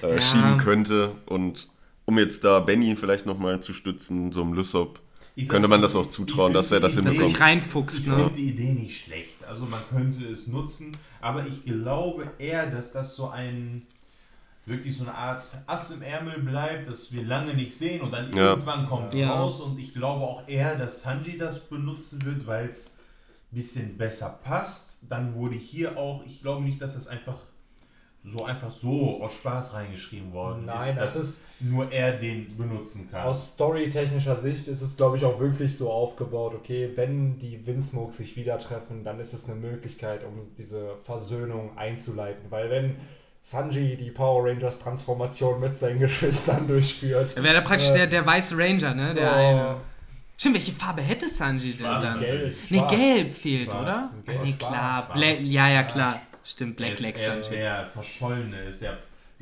[0.03, 0.21] äh, Ja.
[0.21, 1.13] schieben könnte.
[1.27, 1.69] Und
[2.05, 5.01] um jetzt da Benny vielleicht nochmal zu stützen, so einem Lysop,
[5.35, 8.07] ich könnte man das auch ich zutrauen, dass er das die Dass sich reinfuchst, Ich
[8.07, 8.17] ne?
[8.17, 9.45] finde die Idee nicht schlecht.
[9.49, 13.87] Also man könnte es nutzen, aber ich glaube eher, dass das so ein
[14.67, 18.31] wirklich so eine Art Ass im Ärmel bleibt, dass wir lange nicht sehen und dann
[18.37, 18.51] Ja.
[18.51, 19.33] irgendwann kommt es Ja.
[19.33, 22.97] raus und ich glaube auch eher, dass Sanji das benutzen wird, weil es
[23.51, 24.99] ein bisschen besser passt.
[25.09, 27.39] Dann wurde hier auch, ich glaube nicht, dass das einfach
[28.25, 32.57] so einfach so aus Spaß reingeschrieben worden Nein, ist, das dass ist- nur er den
[32.57, 33.23] benutzen kann.
[33.27, 38.13] Aus storytechnischer Sicht ist es, glaube ich, auch wirklich so aufgebaut, okay, wenn die Windsmoke
[38.13, 42.51] sich wieder treffen, dann ist es eine Möglichkeit, um diese Versöhnung einzuleiten.
[42.51, 42.97] Weil wenn
[43.43, 47.37] Sanji die Power Rangers Transformation mit seinen Geschwistern durchführt.
[47.37, 49.09] Da wäre der praktisch Äh, der, der weiße Ranger, ne?
[49.09, 49.77] So, Der eine.
[50.37, 52.19] Stimmt, welche Farbe hätte Sanji denn Schwarz, dann?
[52.21, 52.91] gelb, Ne, schwarz.
[52.93, 54.11] gelb fehlt, Schwarz, oder?
[54.25, 55.03] gelb, Ah, nee, klar.
[55.07, 55.13] schwarz.
[55.15, 56.21] Bla ja, ja, klar.
[56.51, 58.97] Stimmt, Er Black ist, Black er ist der Verschollene, ist ja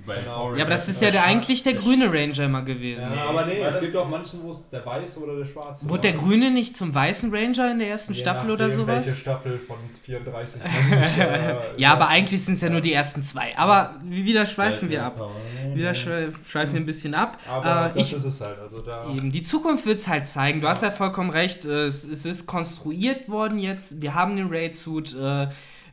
[0.07, 0.55] Genau.
[0.55, 3.01] Ja, aber das ist ja der eigentlich der grüne Ranger immer gewesen.
[3.01, 5.88] Ja, Nee, aber nee, es gibt auch manchen, wo es der weiße oder der schwarze
[5.88, 9.07] Wurde der grüne nicht zum weißen Ranger in der ersten Je Staffel oder sowas?
[9.07, 12.92] Welche Staffel von 34 man sich, äh, Ja, aber eigentlich sind es ja nur die
[12.92, 13.57] ersten zwei.
[13.57, 15.31] Aber wieder schweifen wir ab.
[15.73, 17.38] Wieder schweifen wir ein bisschen ab.
[17.49, 18.59] Aber Äh, das ich, ist es halt.
[18.59, 19.09] Also da.
[19.09, 20.61] Eben, die Zukunft wird es halt zeigen.
[20.61, 21.64] Du hast ja vollkommen recht.
[21.64, 24.03] äh, Es, es ist konstruiert worden jetzt.
[24.03, 25.16] Wir haben den Raid-Suit.
[25.19, 25.47] Äh,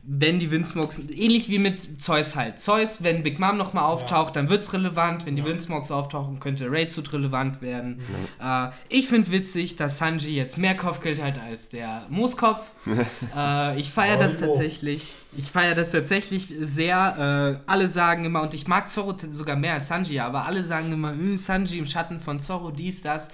[0.06, 2.58] wenn die Windsmokes, ähnlich wie mit Zeus halt.
[2.60, 5.24] Zeus, wenn Big Mom nochmal auftaucht, dann wird es relevant.
[5.24, 5.48] Wenn die Ja.
[5.48, 8.00] Windsmokes auftauchen, könnte Raid-Suit relevant werden.
[8.42, 12.62] Äh, ich finde witzig, dass Sanji jetzt mehr Kopfgeld hat als der Mooskopf.
[13.36, 14.52] äh, ich feiere das Bravo.
[14.52, 15.10] tatsächlich.
[15.36, 17.58] Ich feiere das tatsächlich sehr.
[17.66, 20.92] Äh, alle sagen immer, und ich mag Zorro sogar mehr als Sanji, aber alle sagen
[20.92, 23.28] immer, "Äh, Sanji im Schatten von Zorro, dies, das.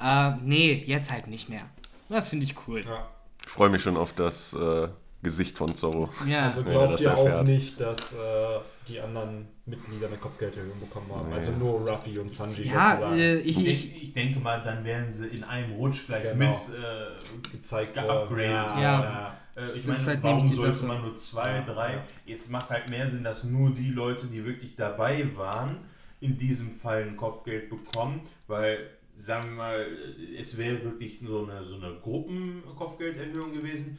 [0.00, 1.62] Äh, nee, jetzt halt nicht mehr.
[2.08, 2.80] Das finde ich cool.
[2.84, 3.08] Ja.
[3.44, 4.88] Ich freue mich schon auf das äh,
[5.22, 6.08] Gesicht von Zorro.
[6.26, 6.46] Ja.
[6.46, 7.46] Also glaubt das ihr auch erfährt.
[7.46, 8.16] nicht, dass äh,
[8.88, 11.28] die anderen Mitglieder eine Kopfgelderhöhung bekommen haben.
[11.28, 11.36] Nee.
[11.36, 15.12] Also nur Ruffy und Sanji ja, sozusagen äh, ich, Ich, ich, denke mal, dann werden
[15.12, 16.36] sie in einem Rutsch gleich Genau.
[16.36, 18.40] mit äh, gezeigt geupgradet.
[18.42, 19.38] Ja, Ja.
[19.56, 20.86] Äh, ich meine, halt warum sollte Sache.
[20.86, 21.92] man nur zwei, drei?
[22.26, 22.34] ja.
[22.34, 25.78] Es macht halt mehr Sinn, dass nur die Leute, die wirklich dabei waren,
[26.20, 29.86] in diesem Fall ein Kopfgeld bekommen, weil, sagen wir mal,
[30.38, 33.98] es wäre wirklich so eine, so eine Gruppenkopfgelderhöhung gewesen.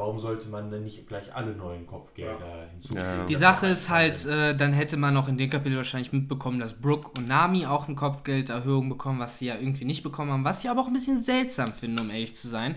[0.00, 3.00] Warum sollte man denn nicht gleich alle neuen Kopfgelder hinzufügen?
[3.04, 3.26] Ja.
[3.26, 6.58] die Das Sache ist halt, äh, dann hätte man noch in dem Kapitel wahrscheinlich mitbekommen,
[6.58, 10.42] dass Brooke und Nami auch eine Kopfgelderhöhung bekommen, was sie ja irgendwie nicht bekommen haben,
[10.42, 12.76] was ich aber auch ein bisschen seltsam finde, um ehrlich zu sein.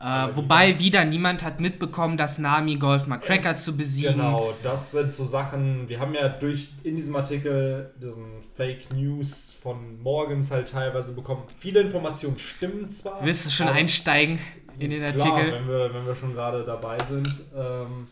[0.00, 4.12] Äh, wobei wieder niemand hat mitbekommen, dass Nami Golf McCracker Es- zu besiegen.
[4.12, 9.58] Genau, das sind so Sachen, wir haben ja durch in diesem Artikel diesen Fake News
[9.60, 11.42] von Morgens halt teilweise bekommen.
[11.58, 13.22] Viele Informationen stimmen zwar.
[13.24, 14.38] Willst du schon aber- einsteigen
[14.78, 15.52] in den Klar, Artikel?
[15.52, 17.28] wenn wir, wenn wir schon gerade dabei sind.
[17.56, 18.06] Ähm,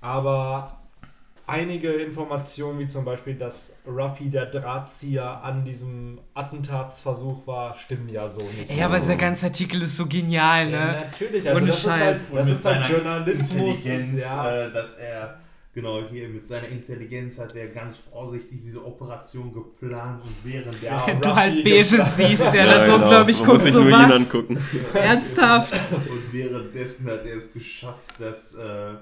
[0.00, 0.76] aber
[1.46, 8.28] einige Informationen, wie zum Beispiel, dass Ruffy der Drahtzieher an diesem Attentatsversuch war, stimmen ja
[8.28, 8.70] so nicht.
[8.70, 10.90] Ey, aber Also, dieser ganze Artikel ist so genial, ja, ne?
[10.92, 13.84] natürlich, also Ohne das ist halt, Und das ist halt Journalismus.
[14.20, 15.38] Ja, äh, dass er
[15.72, 21.04] genau hier mit seiner Intelligenz hat er ganz vorsichtig diese Operation geplant und während Ja,
[21.06, 22.10] der Du Ruffy halt geplant.
[22.16, 23.04] siehst, der Ja, das so genau.
[23.04, 24.94] unglaublich Man guckt, so was.
[24.94, 25.74] Ernsthaft?
[25.92, 28.94] und währenddessen hat er es geschafft, das äh,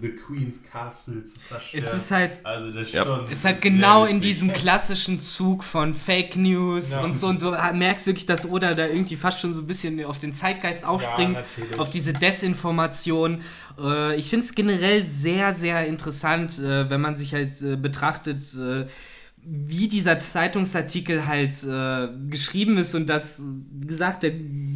[0.00, 1.84] The Queen's Castle zu zerstören.
[1.84, 3.04] Es ist halt also das Ja.
[3.04, 7.02] schon, ist halt sehr genau in diesem klassischen Zug von Fake News Ja.
[7.02, 10.04] und so und du merkst wirklich, dass Oda da irgendwie fast schon so ein bisschen
[10.04, 13.42] auf den Zeitgeist aufspringt, Ja, auf diese Desinformation.
[13.82, 18.44] Äh, ich finde es generell sehr, sehr interessant, äh, wenn man sich halt äh, betrachtet,
[19.48, 23.40] wie dieser Zeitungsartikel halt äh, geschrieben ist und das,
[23.72, 24.32] wie gesagt, der,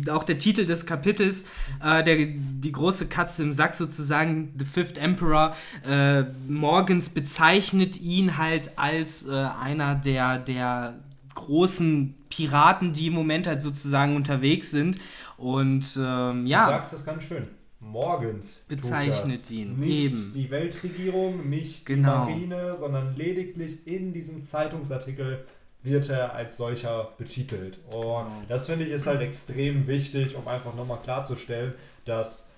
[0.09, 1.45] auch der Titel des Kapitels,
[1.83, 5.55] äh, der, die große Katze im Sack sozusagen, The Fifth Emperor,
[5.89, 10.95] äh, Morgens bezeichnet ihn halt als äh, einer der, der
[11.35, 14.99] großen Piraten, die im Moment halt sozusagen unterwegs sind.
[15.37, 17.47] Und ähm, Du ja, sagst das ganz schön.
[17.83, 19.51] Morgens Bezeichnet das.
[19.51, 20.33] ihn, Nicht eben.
[20.35, 22.27] die Weltregierung, nicht Genau.
[22.27, 25.47] die Marine, sondern lediglich in diesem Zeitungsartikel
[25.83, 27.79] wird er als solcher betitelt.
[27.87, 28.31] Und Genau.
[28.49, 32.53] das finde ich ist halt extrem wichtig, um einfach nochmal klarzustellen, dass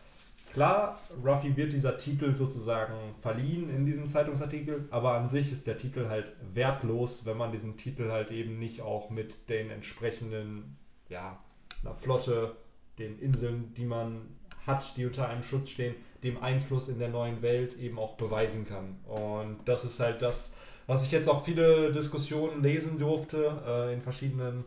[0.52, 5.78] klar, Ruffy wird dieser Titel sozusagen verliehen in diesem Zeitungsartikel, aber an sich ist der
[5.78, 10.76] Titel halt wertlos, wenn man diesen Titel halt eben nicht auch mit den entsprechenden,
[11.08, 11.38] ja,
[11.82, 12.56] einer Flotte,
[12.98, 14.28] den Inseln, die man
[14.66, 18.66] hat, die unter einem Schutz stehen, dem Einfluss in der neuen Welt eben auch beweisen
[18.66, 18.98] kann.
[19.06, 20.54] Und das ist halt das,
[20.86, 24.64] was ich jetzt auch viele Diskussionen lesen durfte äh, in verschiedenen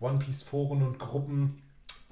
[0.00, 1.62] One Piece Foren und Gruppen.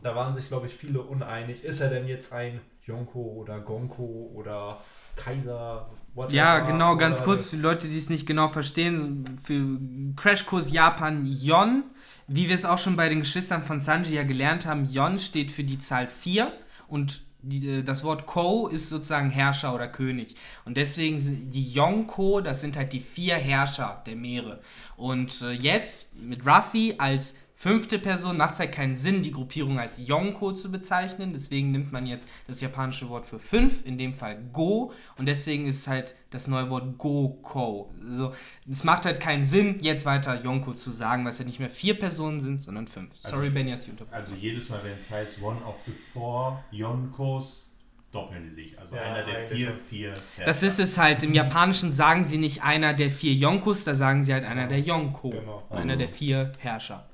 [0.03, 1.65] Da waren sich, glaube ich, viele uneinig.
[1.65, 4.81] Ist er denn jetzt ein Yonko oder Gonko oder
[5.17, 5.89] Kaiser?
[6.17, 9.79] whatever, Ja, genau, ganz kurz für Leute, die es nicht genau verstehen, für
[10.17, 11.85] Crashkurs Japan Yon,
[12.27, 15.53] wie wir es auch schon bei den Geschwistern von Sanji ja gelernt haben, Yon steht
[15.53, 16.53] für die Zahl 4
[16.89, 20.35] und die, äh, das Wort Ko ist sozusagen Herrscher oder König.
[20.65, 24.61] Und deswegen sind die Yonko, das sind halt die vier Herrscher der Meere.
[24.97, 29.79] Und äh, jetzt mit Ruffy als fünfte Person macht es halt keinen Sinn, die Gruppierung
[29.79, 31.33] als Yonko zu bezeichnen.
[31.33, 34.93] Deswegen nimmt man jetzt das japanische Wort für fünf, in dem Fall Go.
[35.17, 37.91] Und deswegen ist halt das neue Wort Go-Ko.
[38.07, 38.35] Also,
[38.71, 41.71] es macht halt keinen Sinn, jetzt weiter Yonko zu sagen, weil es ja nicht mehr
[41.71, 43.13] vier Personen sind, sondern fünf.
[43.21, 44.15] Sorry, Also- Benjas, die unterbrochen.
[44.21, 47.71] Also jedes Mal, wenn es heißt One of the Four Yonkos,
[48.13, 48.79] doppeln die sich.
[48.79, 50.15] Also Ja, einer der vier, vier.
[50.45, 51.23] Das ist es halt.
[51.23, 54.81] Im Japanischen sagen sie nicht einer der vier Yonkos, da sagen sie halt einer der
[54.81, 55.31] Yonko.
[55.31, 55.65] Genau.
[55.71, 57.09] Einer der vier Herrscher.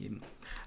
[0.00, 0.20] Eben.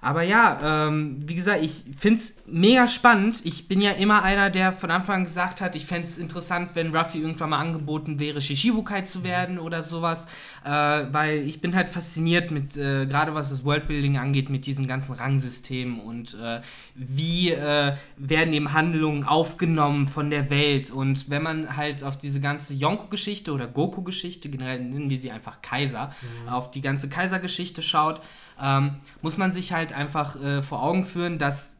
[0.04, 3.40] Aber ja, ähm, wie gesagt, ich finde es mega spannend.
[3.46, 6.72] Ich bin ja immer einer, der von Anfang an gesagt hat, ich fände es interessant,
[6.74, 10.26] wenn Ruffy irgendwann mal angeboten wäre, Shishibukai zu werden oder sowas.
[10.62, 14.86] Äh, weil ich bin halt fasziniert mit, äh, gerade was das Worldbuilding angeht, mit diesen
[14.86, 16.60] ganzen Rangsystemen und äh,
[16.94, 20.90] wie äh, werden eben Handlungen aufgenommen von der Welt.
[20.90, 25.62] Und wenn man halt auf diese ganze Yonko-Geschichte oder Goku-Geschichte, generell nennen wir sie einfach
[25.62, 26.12] Kaiser,
[26.46, 28.20] auf die ganze Kaiser-Geschichte schaut,
[28.60, 31.74] ähm, muss man sich halt einfach äh, vor Augen führen, dass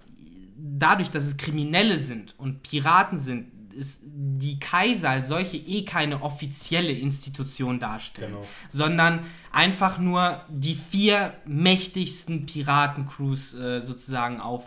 [0.57, 6.23] dadurch, dass es Kriminelle sind und Piraten sind, ist die Kaiser als solche eh keine
[6.23, 8.47] offizielle Institution darstellen, Genau.
[8.71, 14.65] sondern einfach nur die vier mächtigsten Piratencrews äh, sozusagen auf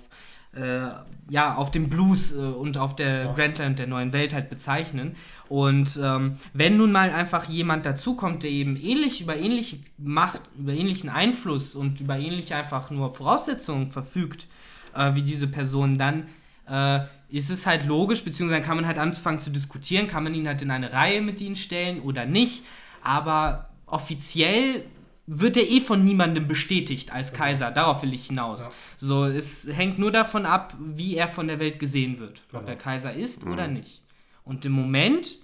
[0.58, 0.90] äh,
[1.30, 3.34] ja, auf dem Blues äh, und auf der Ja.
[3.34, 5.16] Grand Line der neuen Welt halt bezeichnen.
[5.50, 10.74] Und ähm, wenn nun mal einfach jemand dazukommt, der eben ähnlich über ähnliche Macht, über
[10.74, 14.48] ähnlichen Einfluss und über ähnliche einfach nur Voraussetzungen verfügt,
[14.96, 16.28] äh, wie diese Person, dann
[16.70, 20.48] äh, ist es halt logisch, beziehungsweise kann man halt anfangen zu diskutieren, kann man ihn
[20.48, 22.64] halt in eine Reihe mit ihnen stellen oder nicht.
[23.04, 24.84] Aber offiziell
[25.28, 27.70] wird er eh von niemandem bestätigt als Kaiser.
[27.70, 28.62] Darauf will ich hinaus.
[28.62, 28.72] Ja.
[28.96, 32.42] So, es hängt nur davon ab, wie er von der Welt gesehen wird.
[32.54, 32.72] Ob Genau.
[32.72, 34.02] er Kaiser ist oder nicht.
[34.46, 35.36] Und im Moment,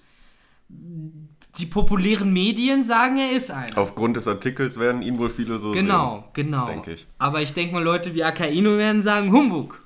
[1.57, 3.77] die populären Medien sagen, er ist einer.
[3.77, 6.65] Aufgrund des Artikels werden ihn wohl viele so genau, genau.
[6.65, 7.05] denke ich.
[7.17, 9.85] Aber ich denke mal, Leute wie Akaino werden sagen, Humbug.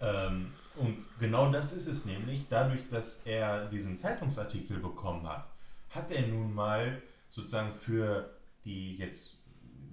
[0.00, 5.48] Ähm, und genau das ist es nämlich, dadurch, dass er diesen Zeitungsartikel bekommen hat,
[5.90, 8.30] hat er nun mal sozusagen für
[8.66, 9.38] die jetzt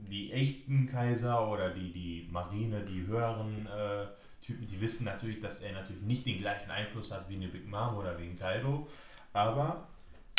[0.09, 4.05] die echten Kaiser oder die, die Marine, die höheren äh,
[4.41, 7.67] Typen, die wissen natürlich, dass er natürlich nicht den gleichen Einfluss hat wie eine Big
[7.67, 8.88] Mom oder wie ein Kaido,
[9.31, 9.88] aber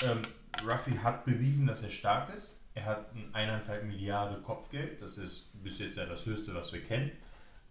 [0.02, 0.20] ähm,
[0.66, 2.62] Ruffy hat bewiesen, dass er stark ist.
[2.74, 6.82] Er hat ein eineinhalb Milliarden Kopfgeld, das ist bis jetzt ja das höchste, was wir
[6.82, 7.10] kennen.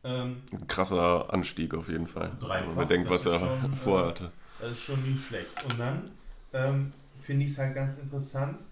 [0.05, 2.31] Ähm, krasser Anstieg auf jeden Fall.
[2.39, 4.31] Dreifach, Wenn man bedenkt, das was er schon, äh, vorhatte.
[4.59, 5.63] Das ist schon nicht schlecht.
[5.63, 6.11] Und dann
[6.51, 8.65] ähm, finde ich es halt ganz interessant.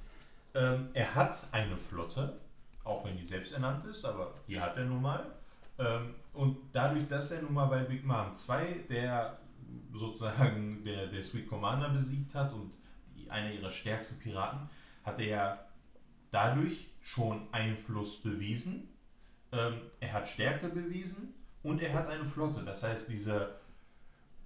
[0.54, 2.40] Ähm, er hat eine Flotte,
[2.84, 5.26] auch wenn die selbst ernannt ist, aber die hat er nun mal.
[5.78, 9.40] Ähm, und dadurch, dass er nun mal bei Big Mom 2, der
[9.94, 12.78] sozusagen der, der Sweet Commander besiegt hat und
[13.16, 14.70] die, einer ihrer stärksten Piraten,
[15.04, 15.60] hat er ja
[16.30, 18.90] dadurch schon Einfluss bewiesen.
[19.52, 21.34] Ähm, er hat Stärke bewiesen
[21.64, 22.64] und er hat eine Flotte.
[22.64, 23.56] Das heißt, diese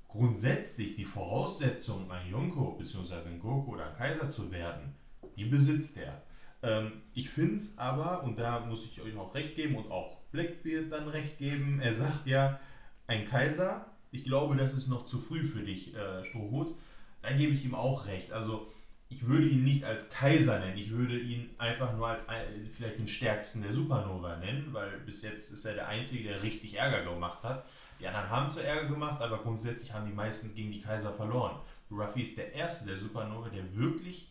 [0.07, 3.27] grundsätzlich die Voraussetzung, ein Yonko bzw.
[3.27, 4.95] ein Goku oder ein Kaiser zu werden,
[5.35, 6.21] die besitzt er.
[6.63, 10.17] Ähm, ich finde es aber, und da muss ich euch auch recht geben und auch
[10.31, 12.59] Blackbeard dann recht geben, er sagt ja,
[13.07, 16.73] ein Kaiser, ich glaube, das ist noch zu früh für dich, äh, Strohhut.
[17.21, 18.31] Da gebe ich ihm auch recht.
[18.31, 18.71] Also
[19.09, 22.43] ich würde ihn nicht als Kaiser nennen, ich würde ihn einfach nur als ein,
[22.75, 26.75] vielleicht den stärksten der Supernova nennen, weil bis jetzt ist er der Einzige, der richtig
[26.75, 27.65] Ärger gemacht hat.
[27.99, 31.59] Die anderen haben zu Ärger gemacht, aber grundsätzlich haben die meistens gegen die Kaiser verloren.
[31.91, 34.29] Ruffy ist der erste der Supernova, der wirklich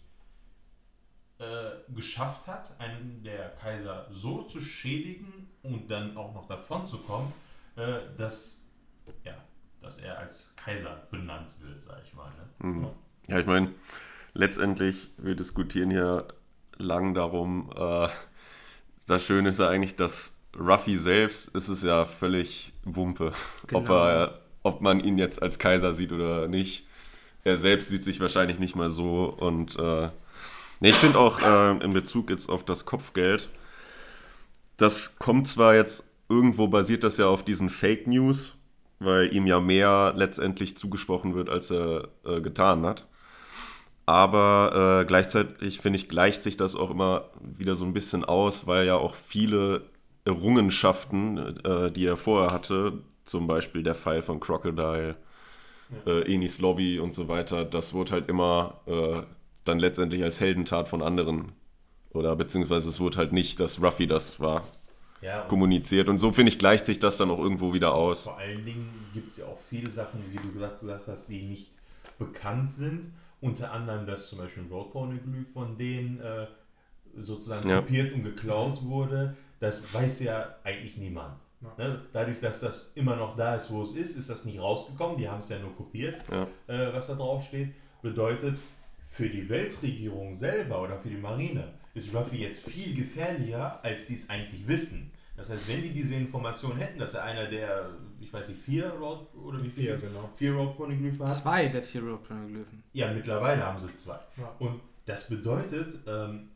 [1.39, 6.99] äh, geschafft hat, einen der Kaiser so zu schädigen und dann auch noch davon zu
[6.99, 7.33] kommen,
[7.77, 8.67] äh, dass,
[9.25, 9.35] ja,
[9.83, 12.31] dass er als Kaiser benannt wird, sag ich mal.
[12.61, 12.69] Ne?
[12.69, 12.87] Mhm.
[13.29, 13.73] Ja, ich meine,
[14.35, 16.29] letztendlich, wir diskutieren hier
[16.79, 17.71] lang darum.
[17.77, 18.09] Äh,
[19.07, 23.33] das Schöne ist ja eigentlich, dass Ruffy selbst ist es ja völlig Wumpe,
[23.73, 24.07] ob, Genau.
[24.07, 26.87] er, ob man ihn jetzt als Kaiser sieht oder nicht.
[27.43, 29.25] Er selbst sieht sich wahrscheinlich nicht mal so.
[29.27, 30.11] Und äh,
[30.85, 33.49] nee, ich finde auch äh, in Bezug jetzt auf das Kopfgeld,
[34.77, 38.59] das kommt zwar jetzt irgendwo basiert das ja auf diesen Fake News,
[38.99, 43.07] weil ihm ja mehr letztendlich zugesprochen wird, als er äh, getan hat.
[44.05, 48.67] Aber äh, gleichzeitig, finde ich, gleicht sich das auch immer wieder so ein bisschen aus,
[48.67, 49.87] weil ja auch viele
[50.27, 55.17] Errungenschaften, äh, die er vorher hatte, zum Beispiel der Fall von Crocodile,
[56.07, 59.23] äh, Enis Lobby und so weiter, das wurde halt immer äh,
[59.65, 61.53] dann letztendlich als Heldentat von anderen
[62.11, 64.67] oder beziehungsweise es wurde halt nicht, dass Ruffy das war,
[65.21, 66.09] Ja, und kommuniziert.
[66.09, 68.23] Und so, finde ich, gleicht sich das dann auch irgendwo wieder aus.
[68.25, 71.43] vor allen Dingen gibt es ja auch viele Sachen, wie du gesagt, gesagt hast, die
[71.43, 71.71] nicht
[72.19, 73.09] bekannt sind.
[73.41, 76.47] Unter anderem, dass zum Beispiel ein Road Poneglyph von denen äh,
[77.17, 77.81] sozusagen Ja.
[77.81, 79.37] kopiert und geklaut wurde.
[79.61, 81.41] Das weiß ja eigentlich niemand.
[81.79, 82.01] Ne?
[82.13, 85.17] Dadurch, dass das immer noch da ist, wo es ist, ist das nicht rausgekommen.
[85.17, 86.47] Die haben es ja nur kopiert, Ja.
[86.67, 87.71] äh, was da drauf steht.
[88.03, 88.59] Bedeutet,
[89.15, 94.15] für die Weltregierung selber oder für die Marine ist Ruffy jetzt viel gefährlicher, als sie
[94.15, 95.13] es eigentlich wissen.
[95.37, 98.89] Das heißt, wenn die diese Information hätten, dass er einer der, ich weiß nicht, vier
[98.91, 99.97] Road oder wie viele?
[99.97, 100.31] Vier, genau.
[100.35, 101.37] Vier Road hat.
[101.37, 102.83] Zwei der vier Roadrunner-Glyphen.
[102.93, 104.19] Ja, mittlerweile haben sie zwei.
[104.37, 104.53] Ja.
[104.59, 106.49] Und das bedeutet, ähm,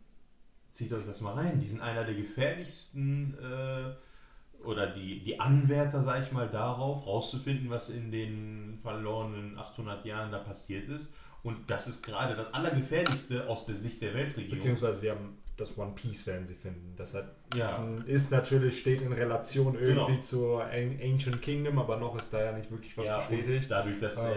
[0.73, 6.03] zieht euch das mal rein, die sind einer der gefährlichsten äh, oder die, die Anwärter,
[6.03, 11.15] sag ich mal, darauf, rauszufinden, was in den verlorenen 800 Jahren da passiert ist.
[11.43, 14.57] Und das ist gerade das Allergefährlichste aus der Sicht der Weltregierung.
[14.59, 16.95] Beziehungsweise sie haben das One Piece werden sie finden.
[16.97, 17.85] Das hat, Ja.
[18.07, 20.21] ist natürlich, steht in Relation irgendwie Genau.
[20.21, 23.69] zur An- Ancient Kingdom, aber noch ist da ja nicht wirklich was ja, bestätigt.
[23.69, 24.31] dadurch, dass Ah.
[24.31, 24.37] äh,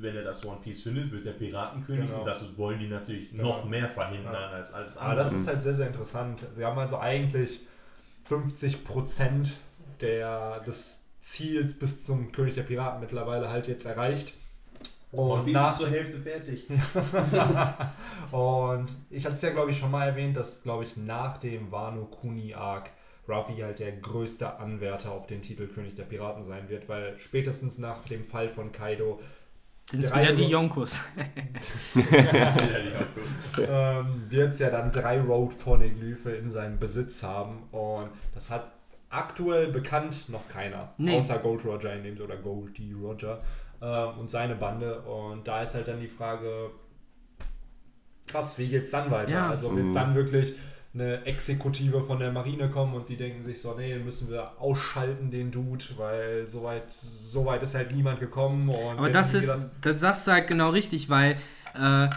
[0.00, 2.20] wenn er das One Piece findet, wird der Piratenkönig Genau.
[2.20, 3.42] und das wollen die natürlich Genau.
[3.44, 4.48] noch mehr verhindern Ja.
[4.48, 5.24] als alles Aber andere.
[5.24, 6.42] das ist halt sehr, sehr interessant.
[6.52, 7.60] Sie haben also eigentlich
[8.26, 9.52] 50%
[10.00, 14.34] der, des Ziels bis zum König der Piraten mittlerweile halt jetzt erreicht.
[15.12, 16.66] One Piece nach ist zur Hälfte fertig.
[18.32, 21.70] Und ich hatte es ja, glaube ich, schon mal erwähnt, dass, glaube ich, nach dem
[21.70, 22.90] Wano Kuni Arc
[23.28, 27.78] Ruffy halt der größte Anwärter auf den Titel König der Piraten sein wird, weil spätestens
[27.78, 29.20] nach dem Fall von Kaido
[29.90, 31.02] Sind es wieder die Yonkos.
[33.68, 38.72] ähm, wird es ja dann drei Road Poneglyphe in seinem Besitz haben und das hat
[39.08, 41.18] aktuell bekannt noch keiner, Nee.
[41.18, 43.42] außer Gold Roger in dem oder Goldie Roger
[43.82, 46.70] ähm, und seine Bande und da ist halt dann die Frage,
[48.26, 49.32] krass, wie geht's dann weiter?
[49.32, 49.50] Ja.
[49.50, 49.92] Also wird Mhm.
[49.92, 50.54] dann wirklich
[50.94, 55.30] eine Exekutive von der Marine kommen und die denken sich so, nee, müssen wir ausschalten
[55.30, 58.68] den Dude, weil soweit so weit ist halt niemand gekommen.
[58.68, 61.36] Und Aber das ist, gedacht- das sagst du halt genau richtig, weil
[61.74, 62.08] äh,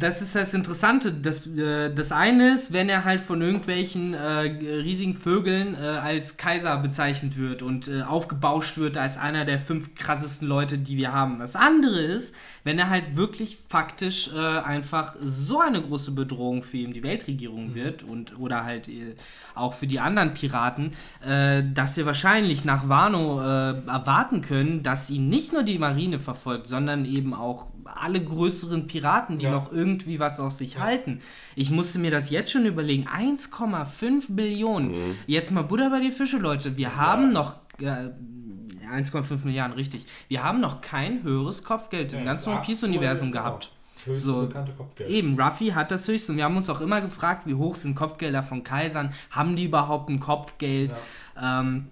[0.00, 1.12] das ist das Interessante.
[1.12, 6.38] Das, äh, das eine ist, wenn er halt von irgendwelchen äh, riesigen Vögeln äh, als
[6.38, 11.12] Kaiser bezeichnet wird und äh, aufgebauscht wird als einer der fünf krassesten Leute, die wir
[11.12, 11.38] haben.
[11.38, 12.34] Das andere ist,
[12.64, 17.74] wenn er halt wirklich faktisch äh, einfach so eine große Bedrohung für eben die Weltregierung
[17.74, 19.14] wird und oder halt äh,
[19.54, 20.92] auch für die anderen Piraten,
[21.74, 27.04] dass wir wahrscheinlich nach Wano erwarten können, dass ihn nicht nur die Marine verfolgt, sondern
[27.04, 29.50] eben auch alle größeren Piraten, die Ja.
[29.52, 31.20] noch irgendwie was auf sich halten.
[31.56, 33.06] Ich musste mir das jetzt schon überlegen.
[33.08, 34.94] 1,5 Billionen.
[35.26, 36.76] Jetzt mal Buddha bei die Fische, Leute.
[36.76, 37.56] Wir haben noch.
[37.78, 38.10] Äh,
[38.92, 40.04] 1,5 Milliarden, richtig.
[40.28, 43.70] Wir haben noch kein höheres Kopfgeld im Ja, ganzen One Piece-Universum aktuell, gehabt.
[44.04, 44.16] genau.
[44.18, 45.08] So, bekannte Kopfgeld.
[45.10, 46.32] Eben, Ruffy hat das höchste.
[46.32, 49.12] Und wir haben uns auch immer gefragt, wie hoch sind Kopfgelder von Kaisern?
[49.30, 50.92] Haben die überhaupt ein Kopfgeld?
[51.40, 51.86] Ähm,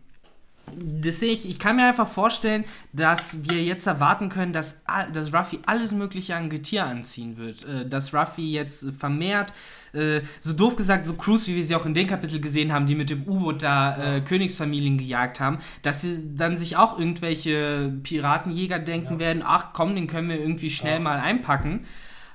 [0.75, 5.61] deswegen, ich, ich kann mir einfach vorstellen, dass wir jetzt erwarten können, dass, dass Ruffy
[5.67, 7.65] alles Mögliche an Getier anziehen wird.
[7.65, 9.53] Äh, dass Ruffy jetzt vermehrt,
[9.93, 12.87] äh, so doof gesagt, so Crews, wie wir sie auch in dem Kapitel gesehen haben,
[12.87, 17.93] die mit dem U-Boot da äh, Königsfamilien gejagt haben, dass sie dann sich auch irgendwelche
[18.03, 19.19] Piratenjäger denken Ja.
[19.19, 21.01] werden, ach komm, den können wir irgendwie schnell Ja.
[21.01, 21.85] mal einpacken.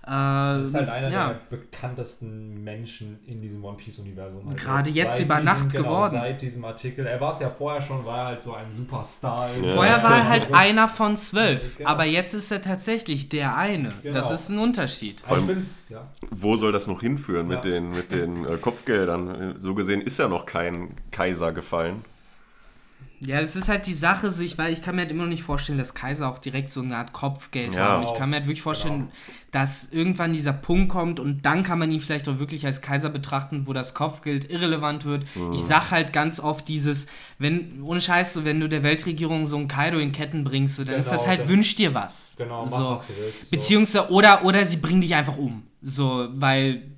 [0.05, 1.27] Äh, Das ist halt einer ja.
[1.29, 4.47] der bekanntesten Menschen in diesem One Piece Universum.
[4.49, 6.11] Halt Gerade jetzt über diesem- Nacht genau, geworden.
[6.11, 7.05] Seit diesem Artikel.
[7.05, 9.49] Er war es ja vorher schon, war er halt so ein Superstar.
[9.55, 9.73] Ja.
[9.73, 11.89] Vorher war er halt einer von zwölf, Genau.
[11.89, 13.89] aber jetzt ist er tatsächlich der eine.
[14.01, 14.13] Genau.
[14.13, 15.21] Das ist ein Unterschied.
[15.25, 16.07] Aber ich allem- ja.
[16.31, 19.55] Wo soll das noch hinführen mit den, mit den äh, Kopfgeldern?
[19.59, 22.03] So gesehen ist ja noch kein Kaiser gefallen.
[23.25, 25.29] Ja, das ist halt die Sache, so ich, weil ich kann mir halt immer noch
[25.29, 27.89] nicht vorstellen, dass Kaiser auch direkt so eine Art Kopfgeld Ja.
[27.89, 28.03] haben.
[28.03, 29.11] Ich kann mir halt wirklich vorstellen, Genau.
[29.51, 33.09] dass irgendwann dieser Punkt kommt und dann kann man ihn vielleicht auch wirklich als Kaiser
[33.09, 35.25] betrachten, wo das Kopfgeld irrelevant wird.
[35.35, 35.53] Mhm.
[35.53, 37.07] Ich sag halt ganz oft dieses,
[37.39, 40.83] wenn, ohne Scheiß, so wenn du der Weltregierung so ein Kaido in Ketten bringst, so,
[40.83, 42.33] dann ist Genau, das halt, dann- wünsch dir was.
[42.37, 42.89] Genau, mach so.
[42.91, 43.41] was du willst.
[43.45, 43.55] So.
[43.55, 45.63] Beziehungsweise, oder, oder sie bringen dich einfach um.
[45.81, 46.92] So, weil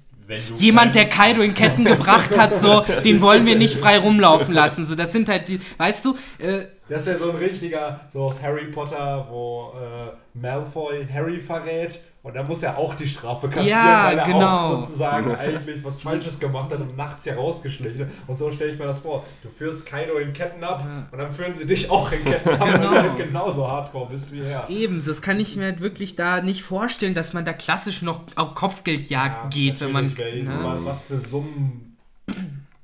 [0.58, 4.86] jemand, der Kaido in Ketten gebracht hat, so, den wollen wir nicht frei rumlaufen lassen.
[4.86, 8.42] So, das sind halt die, weißt du, äh, Das wäre so ein richtiger, so aus
[8.42, 13.70] Harry Potter, wo äh, Malfoy Harry verrät und dann muss er auch die Strafe kassieren,
[13.80, 14.48] Ja, weil er genau.
[14.60, 18.10] auch sozusagen eigentlich was Falsches gemacht hat und nachts herausgeschlichen ist.
[18.28, 19.24] Und so stelle ich mir das vor.
[19.44, 21.08] Du führst Kaido in Ketten ab Ja.
[21.12, 24.34] und dann führen sie dich auch in Ketten ab, weil du halt genauso hardcore bist
[24.34, 24.68] wie er.
[24.70, 28.22] eben, das kann ich mir halt wirklich da nicht vorstellen, dass man da klassisch noch
[28.36, 30.08] auf Kopfgeldjagd geht, wenn man.
[30.08, 30.80] ne?
[30.84, 31.96] Was für Summen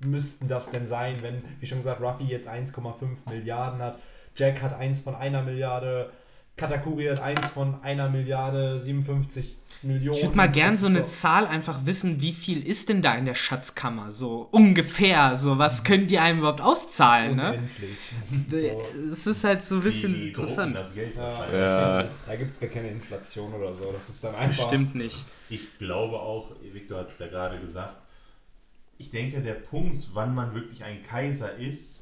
[0.06, 2.94] müssten das denn sein, wenn, wie schon gesagt, Ruffy jetzt 1,5
[3.30, 3.98] Milliarden hat,
[4.36, 6.10] Jack hat eins von einer Milliarde,
[6.62, 10.16] Katakuri hat eins von einer Milliarde 57 Millionen.
[10.16, 13.26] Ich würde mal gern so eine Zahl einfach wissen, wie viel ist denn da in
[13.26, 14.12] der Schatzkammer?
[14.12, 17.50] So ungefähr, so was können die einem überhaupt auszahlen, ne?
[17.50, 17.98] Unendlich.
[18.62, 19.12] So.
[19.12, 20.78] Es ist halt so ein bisschen die, interessant.
[20.78, 21.52] das Geld Ja.
[21.52, 22.08] Ja.
[22.28, 23.92] Da gibt es gar keine Inflation oder so.
[23.92, 24.68] Das ist dann einfach.
[24.68, 25.26] Stimmt nicht.
[25.50, 27.96] Ich glaube auch, Victor hat es ja gerade gesagt,
[29.00, 32.01] ich denke, der Punkt, wann man wirklich ein Kaiser ist,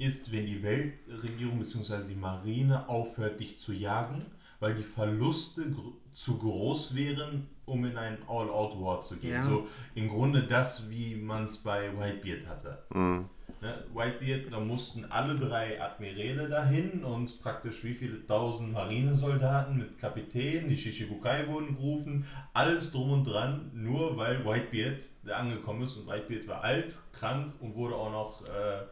[0.00, 2.08] ist, wenn die Weltregierung bzw.
[2.08, 4.24] die Marine aufhört, dich zu jagen,
[4.58, 9.34] weil die Verluste gr zu groß wären, um in einen All-Out-War zu gehen.
[9.34, 9.42] Ja.
[9.44, 12.82] So im Grunde das, wie man es bei Whitebeard hatte.
[12.92, 13.26] Mhm.
[13.62, 19.98] ne, Whitebeard, da mussten alle drei Admiräle dahin und praktisch wie viele tausend Marinesoldaten mit
[19.98, 25.96] Kapitänen, die Shishibukai wurden gerufen, alles drum und dran, nur weil Whitebeard da angekommen ist
[25.96, 28.82] und Whitebeard war alt, krank und wurde auch noch äh,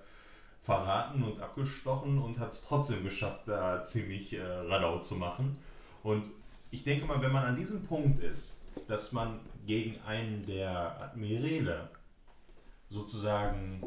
[0.69, 5.57] verraten und abgestochen und hat es trotzdem geschafft, da ziemlich äh, Radau zu machen.
[6.03, 6.29] Und
[6.71, 11.89] ich denke mal, wenn man an diesem Punkt ist, dass man gegen einen der Admiräle
[12.91, 13.83] sozusagen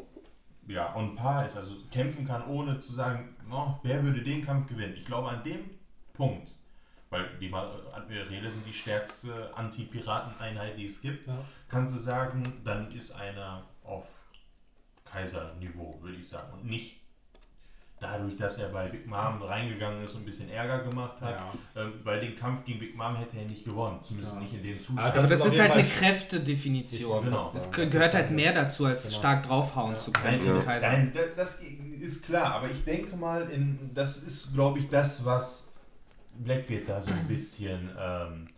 [0.66, 4.68] ja, on par ist, also kämpfen kann, ohne zu sagen, oh, wer würde den Kampf
[4.68, 4.94] gewinnen.
[4.96, 5.70] Ich glaube, an dem
[6.14, 6.50] Punkt,
[7.10, 11.38] weil die Admiräle sind die stärkste Anti-Piraten-Einheit, die es gibt, ja.
[11.68, 14.21] kannst du sagen, dann ist einer auf
[15.12, 16.52] Kaiser-Niveau, würde ich sagen.
[16.52, 17.02] Und nicht
[18.02, 21.82] dadurch, dass er bei Big Mom reingegangen ist und ein bisschen Ärger gemacht hat, ja.
[21.82, 24.40] ähm, weil den Kampf gegen Big Mom hätte er nicht gewonnen, zumindest ja.
[24.40, 25.06] nicht in dem Zustand.
[25.06, 27.24] Aber das, das ist, ist halt eine Kräftedefinition.
[27.24, 27.52] Genau.
[27.54, 29.18] Es gehört halt mehr dazu, als genau.
[29.18, 29.98] stark draufhauen ja.
[29.98, 30.44] zu können.
[30.44, 30.88] Nein, Kaiser.
[30.90, 35.72] Nein, das ist klar, aber ich denke mal, in, das ist, glaube ich, das, was
[36.34, 38.48] Blackbeard da so ein bisschen ähm,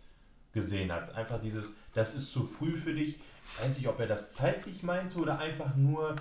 [0.53, 1.13] gesehen hat.
[1.13, 3.19] Einfach dieses, das ist zu früh für dich.
[3.47, 6.15] Ich weiß nicht, ob er das zeitlich meinte oder einfach nur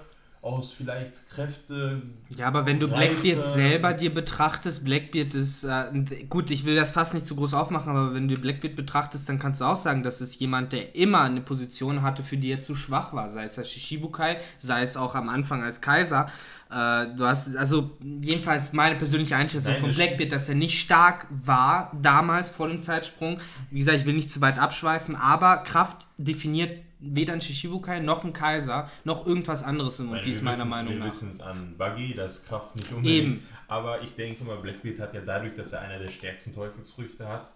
[0.45, 2.03] aus vielleicht Kräfte.
[2.37, 3.15] Ja, aber wenn du Reife.
[3.15, 7.55] Blackbeard selber dir betrachtest, Blackbeard ist, äh, gut, ich will das fast nicht zu groß
[7.55, 10.95] aufmachen, aber wenn du Blackbeard betrachtest, dann kannst du auch sagen, das ist jemand, der
[10.95, 13.31] immer eine Position hatte, für die er zu schwach war.
[13.31, 16.27] Sei es als Shishibukai, sei es auch am Anfang als Kaiser.
[16.71, 21.27] Äh, du hast, also jedenfalls meine persönliche Einschätzung Nein, von Blackbeard, dass er nicht stark
[21.31, 23.39] war damals vor dem Zeitsprung.
[23.71, 28.25] Wie gesagt, ich will nicht zu weit abschweifen, aber Kraft definiert weder ein Shishibukai noch
[28.25, 31.05] ein Kaiser noch irgendwas anderes im One Piece, meiner Meinung nach.
[31.05, 33.25] Wir wissen es an Buggy, dass Kraft nicht unbedingt.
[33.25, 33.47] Eben.
[33.69, 37.51] Aber ich denke mal, Blackbeard hat ja dadurch, dass er einer der stärksten Teufelsfrüchte hat,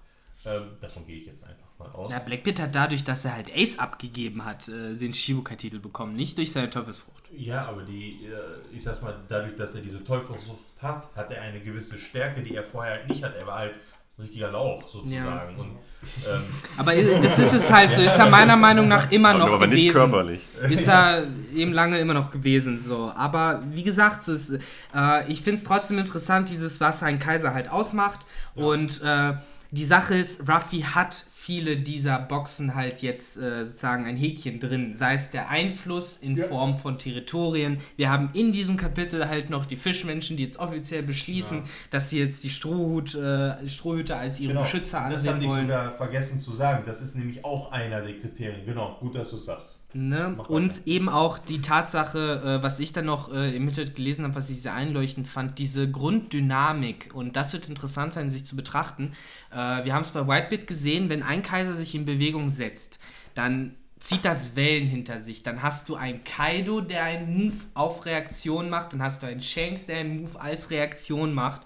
[0.46, 2.12] ähm, davon gehe ich jetzt einfach mal aus.
[2.12, 6.38] Ja, Blackbeard hat dadurch, dass er halt Ace abgegeben hat, äh, den Shishibukai-Titel bekommen, nicht
[6.38, 7.24] durch seine Teufelsfrucht.
[7.36, 11.42] Ja, aber die, äh, ich sag's mal, dadurch, dass er diese Teufelsfrucht hat, hat er
[11.42, 13.36] eine gewisse Stärke, die er vorher halt nicht hat.
[13.36, 13.74] Er war halt
[14.18, 15.12] richtiger Lauch sozusagen.
[15.14, 15.48] Ja.
[15.56, 15.78] Und
[16.26, 16.42] ähm,
[16.76, 19.84] aber das ist es halt so, ist er meiner Meinung nach immer noch aber gewesen.
[19.84, 20.46] nicht körperlich.
[20.68, 22.80] Ist er eben lange immer noch gewesen.
[22.80, 23.12] So.
[23.16, 24.58] Aber wie gesagt, so ist,
[24.94, 28.20] äh, ich finde es trotzdem interessant, dieses, was ein Kaiser halt ausmacht.
[28.54, 28.64] Ja.
[28.64, 29.34] Und äh,
[29.70, 34.92] die Sache ist, Ruffy hat viele dieser Boxen halt jetzt äh, sozusagen ein Häkchen drin.
[34.92, 36.44] Sei es der Einfluss in ja.
[36.44, 37.80] Form von Territorien.
[37.96, 41.64] Wir haben in diesem Kapitel halt noch die Fischmenschen, die jetzt offiziell beschließen, ja.
[41.90, 44.60] dass sie jetzt die Strohhut, äh, Strohhüte als ihre genau.
[44.60, 46.82] Beschützer ansehen Das haben die sogar vergessen zu sagen.
[46.84, 48.66] Das ist nämlich auch einer der Kriterien.
[48.66, 49.78] Genau, gut, dass du es sagst.
[49.94, 50.36] Ne?
[50.48, 54.34] Und eben auch die Tatsache, äh, was ich dann noch äh, im Internet gelesen habe,
[54.34, 57.10] was ich sehr einleuchtend fand, diese Grunddynamik.
[57.14, 59.12] Und das wird interessant sein, sich zu betrachten.
[59.50, 62.98] Äh, wir haben es bei Whitebeard gesehen, wenn ein Kaiser sich in Bewegung setzt,
[63.34, 65.42] dann zieht das Wellen hinter sich.
[65.42, 68.92] Dann hast du einen Kaido, der einen Move auf Reaktion macht.
[68.92, 71.62] Dann hast du einen Shanks, der einen Move als Reaktion macht.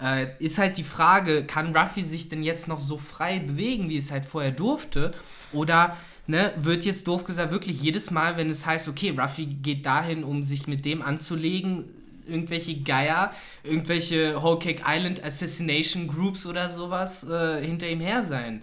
[0.00, 3.96] Äh, ist halt die Frage, kann Ruffy sich denn jetzt noch so frei bewegen, wie
[3.96, 5.12] es halt vorher durfte?
[5.52, 5.96] Oder
[6.26, 10.24] ne, wird jetzt doof gesagt wirklich jedes Mal, wenn es heißt, okay, Ruffy geht dahin,
[10.24, 11.84] um sich mit dem anzulegen,
[12.26, 13.32] irgendwelche Geier,
[13.64, 18.62] irgendwelche Whole Cake Island Assassination Groups oder sowas äh, hinter ihm her sein.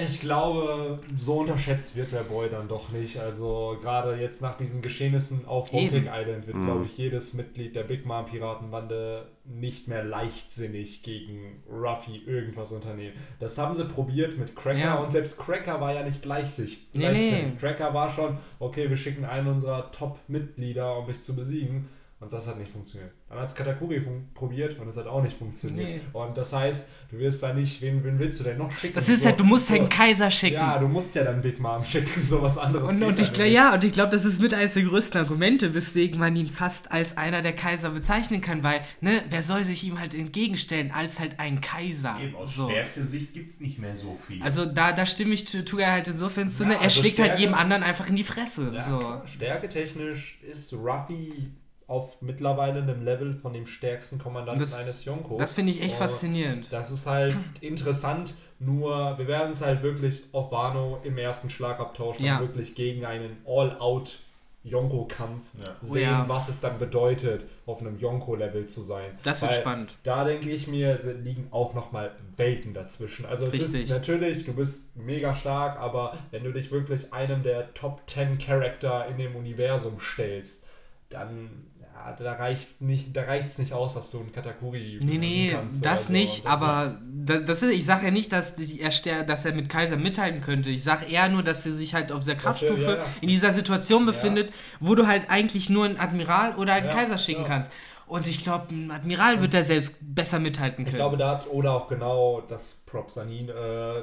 [0.00, 3.18] Ich glaube, so unterschätzt wird der Boy dann doch nicht.
[3.18, 6.64] Also gerade jetzt nach diesen Geschehnissen auf Hopping Island wird, mhm.
[6.64, 13.14] glaube ich, jedes Mitglied der Big Mom Piratenbande nicht mehr leichtsinnig gegen Ruffy irgendwas unternehmen.
[13.38, 14.94] Das haben sie probiert mit Cracker ja.
[14.94, 16.88] und selbst Cracker war ja nicht gleichsichtig.
[16.94, 17.52] Nee, nee.
[17.58, 21.88] Cracker war schon, okay, wir schicken einen unserer Top-Mitglieder, um mich zu besiegen.
[22.22, 23.10] Und das hat nicht funktioniert.
[23.28, 24.00] Dann hat es Katakuri
[24.32, 25.88] probiert und es hat auch nicht funktioniert.
[25.88, 26.00] Nee.
[26.12, 28.94] Und das heißt, du wirst da nicht, wen, wen willst du denn noch schicken?
[28.94, 30.54] Das ist so, halt, du musst so, einen Kaiser schicken.
[30.54, 32.90] Ja, du musst ja dann Big Mom schicken, sowas anderes.
[32.90, 35.74] Und, und ich glaub, ja, und ich glaube, das ist mit eines der größten Argumente,
[35.74, 39.82] weswegen man ihn fast als einer der Kaiser bezeichnen kann, weil, ne, wer soll sich
[39.82, 42.20] ihm halt entgegenstellen als halt ein Kaiser?
[42.22, 42.70] Eben, aus so.
[42.70, 44.40] Stärke-Sicht gibt es nicht mehr so viel.
[44.44, 47.32] Also da, da stimme ich Tuga halt insofern zu, ne, er also schlägt halt Stärke,
[47.32, 48.70] halt jedem anderen einfach in die Fresse.
[48.72, 49.22] Ja, so.
[49.26, 51.50] Stärketechnisch ist Ruffy
[51.86, 55.38] auf mittlerweile einem Level von dem stärksten Kommandanten das, eines Yonko.
[55.38, 56.72] Das finde ich echt faszinierend.
[56.72, 62.20] Das ist halt interessant, nur wir werden es halt wirklich auf Wano im ersten Schlagabtausch
[62.20, 62.40] ja.
[62.40, 64.20] wirklich gegen einen All-Out
[64.64, 65.76] Yonko-Kampf ja.
[65.80, 66.28] Sehen, oh ja.
[66.28, 69.18] was es dann bedeutet, auf einem Yonko-Level zu sein.
[69.24, 69.96] Das wird Weil spannend.
[70.04, 73.26] Da denke ich mir, liegen auch nochmal Welten dazwischen.
[73.26, 73.84] Also es Richtig.
[73.84, 78.38] ist natürlich, du bist mega stark, aber wenn du dich wirklich einem der Top 10
[78.38, 80.66] Charakter in dem Universum stellst,
[81.08, 81.66] dann
[82.04, 86.06] ja, da reicht nicht, da reicht's nicht aus, dass du einen Katakuri Nee, nee, das
[86.06, 86.12] so.
[86.12, 89.52] nicht, Das aber ist- das, das ist, ich sage ja nicht, dass, er, dass er
[89.54, 90.70] mit Kaiser mithalten könnte.
[90.70, 93.04] Ich sage eher nur, dass er sich halt auf dieser Kraftstufe ja, ja.
[93.20, 97.44] in dieser Situation befindet, wo du halt eigentlich nur einen Admiral oder einen Kaiser schicken
[97.44, 97.70] kannst.
[98.06, 100.98] Und ich glaube, ein Admiral wird er selbst besser mithalten Ich können.
[100.98, 104.02] glaube, da hat Oda auch genau das Props an ihn, äh,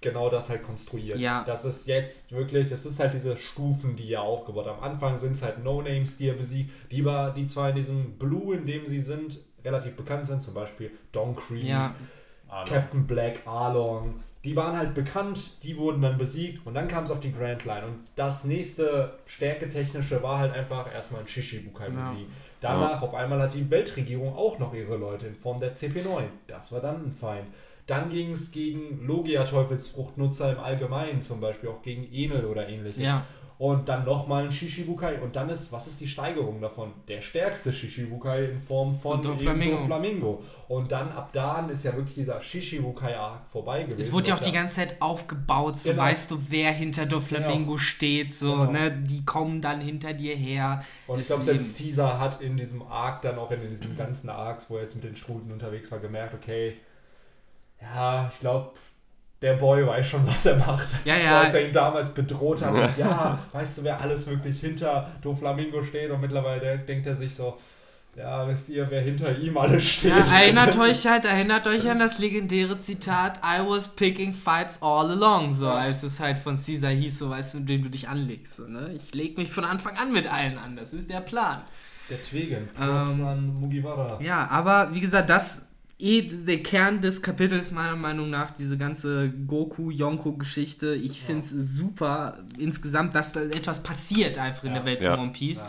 [0.00, 1.18] genau das halt konstruiert.
[1.18, 1.42] Ja.
[1.44, 4.78] Das ist jetzt wirklich, es ist halt diese Stufen, die er aufgebaut hat.
[4.78, 8.12] Am Anfang sind es halt No-Names, die er besiegt, die, war- die zwar in diesem
[8.18, 11.94] Blue, in dem sie sind, relativ bekannt sind, zum Beispiel Don Creed, ja,
[12.66, 14.22] Captain Black, Arlong.
[14.44, 17.64] Die waren halt bekannt, die wurden dann besiegt und dann kam es auf die Grand
[17.64, 17.84] Line.
[17.86, 22.10] Und das nächste Stärketechnische war halt einfach erstmal ein Shishibukai Ja.
[22.12, 22.30] besiegt.
[22.60, 26.22] Danach auf einmal hat die Weltregierung auch noch ihre Leute in Form der CP9.
[26.46, 27.46] Das war dann ein Feind.
[27.88, 33.02] Dann ging es gegen Logia-Teufelsfruchtnutzer im Allgemeinen, zum Beispiel auch gegen Enel oder ähnliches.
[33.02, 33.24] Ja.
[33.56, 35.18] Und dann nochmal ein Shishibukai.
[35.20, 36.92] Und dann ist, was ist die Steigerung davon?
[37.08, 39.78] Der stärkste Shishibukai in Form von Doflamingo.
[39.78, 40.42] Doflamingo.
[40.68, 44.00] Und dann ab da ist ja wirklich dieser Shishibukai-Arc vorbei gewesen.
[44.00, 46.02] es wurde ja auch die ganze Zeit aufgebaut, so Genau.
[46.02, 48.70] weißt du, wer hinter Doflamingo steht, so, Genau.
[48.70, 50.84] ne, die kommen dann hinter dir her.
[51.08, 54.70] Und ich glaube, selbst Caesar hat in diesem Arc, dann auch in diesen ganzen Arcs,
[54.70, 56.76] wo er jetzt mit den Struten unterwegs war, gemerkt, okay,
[57.80, 58.72] ja, ich glaube,
[59.40, 60.88] der Boy weiß schon, was er macht.
[61.04, 61.40] Ja, So, ja.
[61.42, 62.72] als er ihn damals bedroht hat.
[62.74, 66.10] Und ja, weißt du, wer alles wirklich hinter Doflamingo steht?
[66.10, 67.56] Und mittlerweile denkt er sich so,
[68.16, 70.10] ja, wisst ihr, wer hinter ihm alles steht?
[70.10, 75.08] Ja, erinnert euch halt, erinnert euch an das legendäre Zitat I was picking fights all
[75.12, 78.08] along, so als es halt von Caesar hieß, so weißt du, mit wem du dich
[78.08, 78.56] anlegst.
[78.56, 78.90] So, ne?
[78.96, 81.62] Ich leg mich von Anfang an mit allen an, das ist der Plan.
[82.10, 84.18] Der Twegen, Props Ähm, an Mugiwara.
[84.20, 85.67] Ja, aber wie gesagt, das
[85.98, 90.94] eh der Kern des Kapitels meiner Meinung nach, diese ganze Goku-Yonko-Geschichte.
[90.94, 94.76] Ich finde es super insgesamt, dass da etwas passiert einfach in Ja.
[94.76, 95.14] der Welt Ja.
[95.14, 95.64] von One Piece.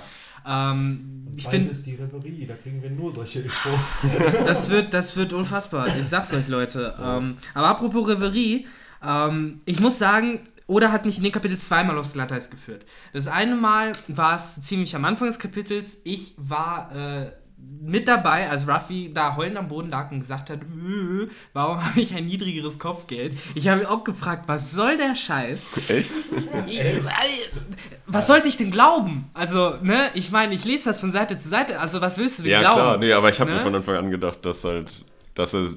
[0.45, 3.97] Ähm, ich finde, ist die Reverie, da kriegen wir nur solche Infos.
[4.45, 5.88] das wird, das wird unfassbar.
[5.99, 6.95] Ich sag's euch, Leute.
[7.03, 8.65] Ähm, aber apropos Reverie,
[9.03, 12.86] ähm, ich muss sagen, Oda hat mich in dem Kapitel zweimal aufs Glatteis geführt.
[13.11, 15.99] Das eine Mal war es ziemlich am Anfang des Kapitels.
[16.03, 17.32] Ich war äh,
[17.82, 21.99] mit dabei, als Ruffy da heulend am Boden lag und gesagt hat, "Äh, warum habe
[21.99, 23.34] ich ein niedrigeres Kopfgeld?
[23.55, 25.68] Ich habe mich auch gefragt, was soll der Scheiß?
[25.88, 26.12] Echt?
[28.07, 29.30] Was sollte ich denn glauben?
[29.34, 31.80] Also, ne, ich meine, ich lese das von Seite zu Seite.
[31.80, 32.76] Also, was willst du denn Ja, glauben?
[32.78, 33.57] klar, nee, aber ich habe Ne?
[33.57, 35.05] mir von Anfang an gedacht, dass halt,
[35.36, 35.68] dass er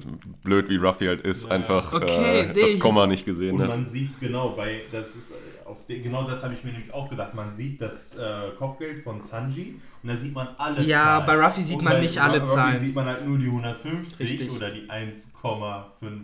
[0.43, 3.69] blöd wie Ruffy halt ist, einfach Okay, äh, das Komma nicht gesehen Und hat.
[3.69, 5.33] man sieht genau bei, das ist
[5.73, 7.33] auf de, genau das habe ich mir nämlich auch gedacht.
[7.33, 11.25] Man sieht das äh, Kopfgeld von Sanji und da sieht man alle Ja, Zahlen.
[11.25, 12.75] bei Ruffy sieht Und man bei nicht alle Ruffy Zahlen.
[12.79, 14.51] sieht man halt nur die 150 Richtig.
[14.51, 16.21] oder die 1,5.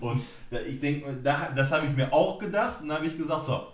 [0.00, 3.16] Und da, ich denke, da, das habe ich mir auch gedacht und da habe ich
[3.16, 3.66] gesagt, so,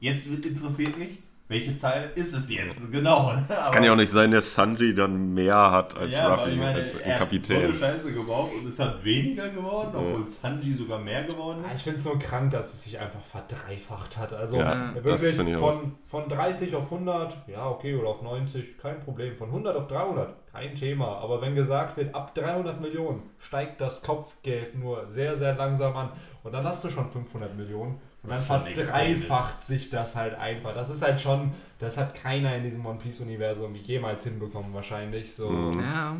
[0.00, 1.18] jetzt interessiert mich,
[1.48, 2.90] welche Zahl ist es jetzt?
[2.90, 3.32] Genau.
[3.62, 6.56] Es kann ja auch nicht sein, dass Sanji dann mehr hat als ja, Ruffy, ich
[6.56, 7.64] meine, als er ein hat so Kapitän.
[7.64, 11.78] eine Scheiße gebaut und es hat weniger geworden, obwohl Sanji sogar mehr geworden Ja, ist.
[11.78, 14.32] Ich finde es nur krank, dass es sich einfach verdreifacht hat.
[14.32, 15.72] Also Ja, wirklich auch.
[15.72, 19.34] von, von 30 auf 100, ja okay, oder auf 90, kein Problem.
[19.34, 21.18] Von 100 auf 300, kein Thema.
[21.18, 26.10] Aber wenn gesagt wird, ab 300 Millionen steigt das Kopfgeld nur sehr, sehr langsam an.
[26.42, 27.98] Und dann hast du schon 500 Millionen.
[28.26, 30.74] Und dann verdreifacht sich das halt einfach.
[30.74, 35.32] Das ist halt schon, das hat keiner in diesem One Piece-Universum jemals hinbekommen wahrscheinlich.
[35.32, 35.48] So.
[35.48, 35.80] Mhm.
[35.80, 36.16] Ja,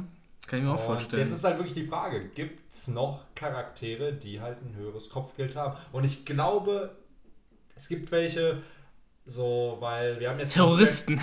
[0.46, 1.22] kann ich mir auch Und vorstellen.
[1.22, 5.56] Jetzt ist halt wirklich die Frage, gibt es noch Charaktere, die halt ein höheres Kopfgeld
[5.56, 5.76] haben?
[5.90, 6.96] Und ich glaube,
[7.74, 8.62] es gibt welche,
[9.24, 10.54] so, weil wir haben jetzt...
[10.54, 11.20] Terroristen.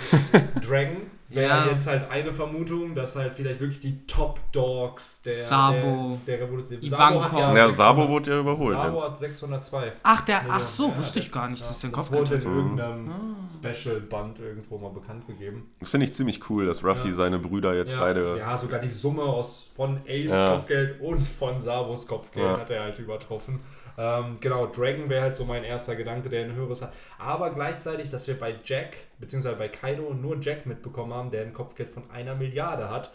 [0.64, 1.66] Dragon wäre Ja.
[1.70, 6.46] jetzt halt eine Vermutung, dass halt vielleicht wirklich die Top Dogs der, Sabo, der, der
[6.46, 6.82] Revolution...
[6.82, 7.32] Ivankov.
[7.32, 9.06] Ja, 600 Sabo wurde ja überholt Sabo jetzt.
[9.08, 9.92] hat 602.
[10.02, 12.44] Ach, der, ach so, Ja, wusste ich gar nicht, dass der Das Kopf wurde hat.
[12.44, 13.48] in irgendeinem Ah.
[13.48, 15.70] Special-Band irgendwo mal bekannt gegeben.
[15.80, 17.14] Das finde ich ziemlich cool, dass Ruffy Ja.
[17.14, 18.36] seine Brüder jetzt ja, beide.
[18.38, 20.54] Ja, sogar die Summe aus von Ace Ja.
[20.56, 22.58] Kopfgeld und von Sabos Kopfgeld Ja.
[22.58, 23.60] hat er halt übertroffen.
[23.98, 26.92] Ähm, genau, Dragon wäre halt so mein erster Gedanke, der ein höheres hat.
[27.18, 31.52] Aber gleichzeitig, dass wir bei Jack, beziehungsweise bei Kaido nur Jack mitbekommen haben, der ein
[31.52, 33.12] Kopfgeld von einer Milliarde hat,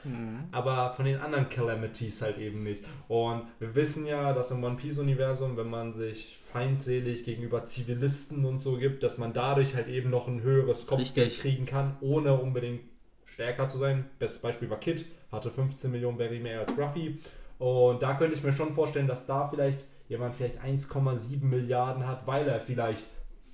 [0.52, 2.84] aber von den anderen Calamities halt eben nicht.
[3.08, 8.60] Und wir wissen ja, dass im One Piece-Universum, wenn man sich feindselig gegenüber Zivilisten und
[8.60, 11.42] so gibt, dass man dadurch halt eben noch ein höheres Kopfgeld Richtig.
[11.42, 12.82] kriegen kann, ohne unbedingt
[13.26, 14.06] stärker zu sein.
[14.20, 17.20] Bestes Beispiel war Kid, hatte 15 Millionen Berry mehr als Ruffy.
[17.60, 22.26] Und da könnte ich mir schon vorstellen, dass da vielleicht jemand vielleicht 1,7 Milliarden hat,
[22.28, 23.06] weil er vielleicht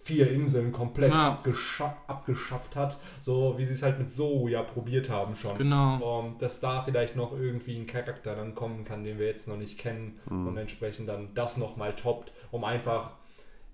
[0.04, 1.30] vier Inseln komplett Ja.
[1.34, 5.56] abgescha abgeschafft hat, so wie sie es halt mit Zou ja probiert haben schon.
[5.58, 6.20] Genau.
[6.22, 9.58] Und dass da vielleicht noch irgendwie ein Charakter dann kommen kann, den wir jetzt noch
[9.58, 13.12] nicht kennen und entsprechend dann das nochmal toppt, um einfach,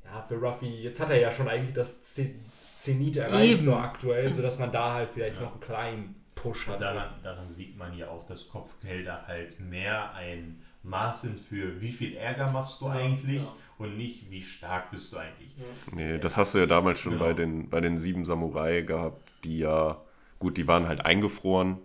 [0.03, 2.35] ja, für Ruffy, jetzt hat er ja schon eigentlich das ze-
[2.73, 3.61] Zenit erreicht, Eben.
[3.61, 6.79] so aktuell, sodass man da halt vielleicht noch einen kleinen Push hat.
[6.81, 11.91] Daran, daran sieht man ja auch, dass Kopfgelder halt mehr ein Maß sind für wie
[11.91, 13.53] viel Ärger machst du Ja, eigentlich ja.
[13.77, 15.55] und nicht wie stark bist du eigentlich.
[15.93, 17.25] Nee, das hast du ja damals schon Genau.
[17.25, 19.97] bei, den, bei den sieben Samurai gehabt, die ja,
[20.39, 21.77] gut, die waren halt eingefroren,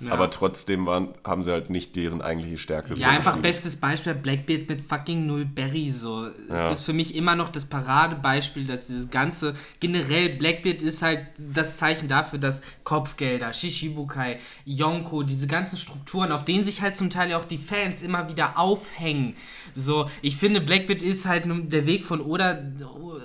[0.00, 0.10] Ja.
[0.12, 2.94] aber trotzdem waren, haben sie halt nicht deren eigentliche Stärke.
[2.94, 5.90] Ja, einfach bestes Beispiel Blackbeard mit fucking Null Berry.
[5.90, 6.26] So.
[6.48, 6.70] Ja.
[6.70, 11.28] Es ist für mich immer noch das Paradebeispiel, dass dieses ganze, generell Blackbeard ist halt
[11.38, 17.08] das Zeichen dafür, dass Kopfgelder, Shishibukai, Yonko, diese ganzen Strukturen, auf denen sich halt zum
[17.08, 19.36] Teil auch die Fans immer wieder aufhängen.
[19.76, 22.58] So, ich finde, Blackbeard ist halt der Weg von Oda,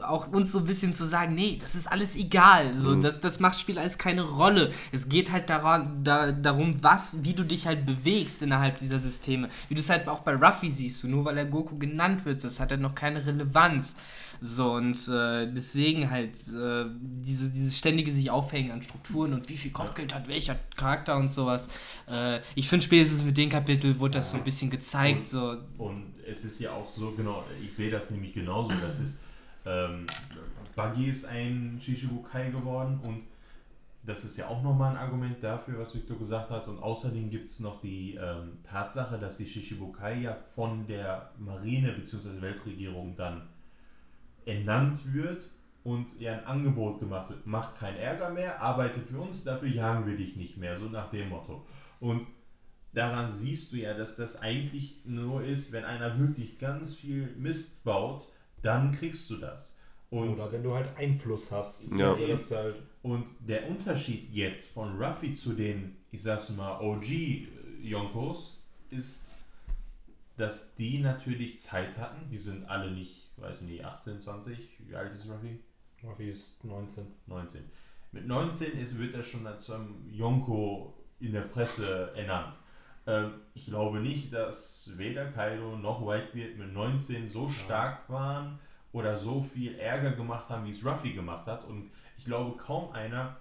[0.07, 2.75] auch uns so ein bisschen zu sagen, nee, das ist alles egal.
[2.75, 4.71] So, das, das macht Spiel alles keine Rolle.
[4.91, 9.49] Es geht halt daran, da, darum, was, wie du dich halt bewegst innerhalb dieser Systeme.
[9.67, 12.59] Wie du es halt auch bei Ruffy siehst, nur weil er Goku genannt wird, das
[12.59, 13.95] hat halt noch keine Relevanz.
[14.41, 19.57] So, und äh, deswegen halt äh, diese, dieses ständige sich aufhängen an Strukturen und wie
[19.57, 21.67] viel Kopfgeld hat welcher Charakter und sowas.
[22.09, 25.27] Äh, ich finde spätestens mit dem Kapitel wurde das so ein bisschen gezeigt.
[25.27, 29.23] So, Und es ist ja auch so, genau, ich sehe das nämlich genauso, das ist,
[29.65, 30.05] ähm,
[30.75, 33.23] Buggy ist ein Shishibukai geworden und
[34.09, 36.67] das ist ja auch nochmal ein Argument dafür, was Victor gesagt hat.
[36.67, 41.91] Und außerdem gibt es noch die ähm, Tatsache, dass die Shishibukai ja von der Marine
[41.91, 42.41] bzw.
[42.41, 43.47] Weltregierung dann
[44.45, 45.51] ernannt wird
[45.83, 47.45] und ja ein Angebot gemacht wird.
[47.45, 51.11] Mach keinen Ärger mehr, arbeite für uns, dafür jagen wir dich nicht mehr, so nach
[51.11, 51.67] dem Motto.
[51.99, 52.25] Und
[52.93, 57.83] daran siehst du ja, dass das eigentlich nur ist, wenn einer wirklich ganz viel Mist
[57.83, 58.27] baut,
[58.63, 59.78] dann kriegst du das.
[60.09, 61.95] Und Oder wenn du halt Einfluss hast.
[61.95, 62.11] Ja.
[62.11, 66.79] Also das ist halt, und der Unterschied jetzt von Ruffy zu den, ich sag's mal,
[66.81, 69.29] OG-Yonkos ist,
[70.37, 72.29] dass die natürlich Zeit hatten.
[72.29, 74.57] Die sind alle nicht, weiß nicht, 18, 20.
[74.87, 75.59] Wie alt ist Ruffy?
[76.03, 77.05] Ruffy ist 19.
[77.27, 77.61] 19.
[78.11, 82.57] Mit 19 ist, wird er schon zu einem Yonko in der Presse ernannt.
[83.05, 88.59] Ähm, ich glaube nicht, dass weder Kaido noch Whitebeard mit 19 so stark waren
[88.91, 91.65] oder so viel Ärger gemacht haben, wie es Ruffy gemacht hat.
[91.65, 93.37] Und ich glaube, kaum einer,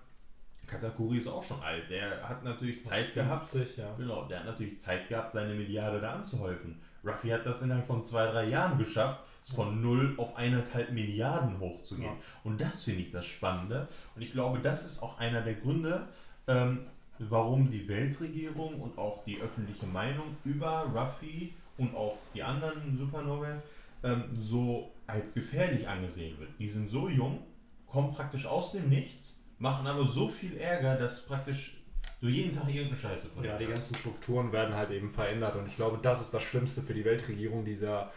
[0.67, 3.95] Katakuri ist auch schon alt, der hat natürlich Zeit gehabt, 50, ja.
[3.97, 6.81] Genau, der hat natürlich Zeit gehabt, seine Milliarde da anzuhäufen.
[7.05, 11.59] Ruffy hat das innerhalb von zwei, drei Jahren geschafft, es von 0 auf 1,5 Milliarden
[11.61, 12.13] hochzugehen.
[12.13, 12.23] Ja.
[12.45, 13.89] Und das finde ich das Spannende.
[14.15, 16.07] Und ich glaube, das ist auch einer der Gründe,
[16.47, 16.87] ähm,
[17.19, 23.63] warum die Weltregierung und auch die öffentliche Meinung über Ruffy und auch die anderen Supernovae
[24.03, 26.51] ähm, so als gefährlich angesehen wird.
[26.61, 27.41] Die sind so jung,
[27.87, 31.83] kommen praktisch aus dem Nichts, machen aber so viel Ärger, dass praktisch
[32.21, 35.67] du jeden Tag irgendeine Scheiße von Ja, die ganzen Strukturen werden halt eben verändert und
[35.67, 38.11] ich glaube, das ist das Schlimmste für die Weltregierung, dieser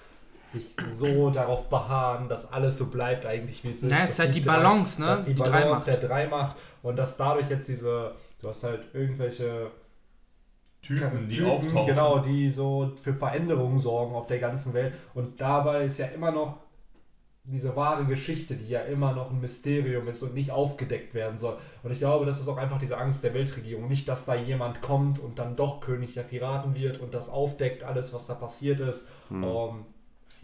[0.51, 3.89] sich so darauf beharren, dass alles so bleibt eigentlich wie es ist.
[3.91, 5.07] Ja, es dass ist halt die drei- Balance, ne?
[5.07, 5.87] Dass die, Die Balance Dreimacht.
[5.87, 9.71] der Dreimacht und dass dadurch jetzt diese, du hast halt irgendwelche
[10.81, 11.85] Typen, die Typen, auftauchen.
[11.85, 16.31] genau, die so für Veränderungen sorgen auf der ganzen Welt und dabei ist ja immer
[16.31, 16.57] noch
[17.43, 21.57] diese wahre Geschichte, die ja immer noch ein Mysterium ist und nicht aufgedeckt werden soll.
[21.81, 23.87] Und ich glaube, das ist auch einfach diese Angst der Weltregierung.
[23.87, 27.83] Nicht, dass da jemand kommt und dann doch König der Piraten wird und das aufdeckt,
[27.83, 29.09] alles, was da passiert ist.
[29.31, 29.85] Ähm,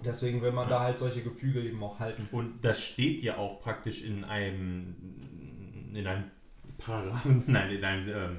[0.04, 2.28] deswegen will man da halt solche Gefüge eben auch halten.
[2.32, 4.95] Und das steht ja auch praktisch in einem,
[5.93, 6.26] in einem
[6.80, 8.38] Paragraphen, nein, in einem ähm,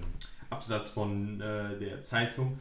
[0.50, 2.58] Absatz von äh, der Zeitung.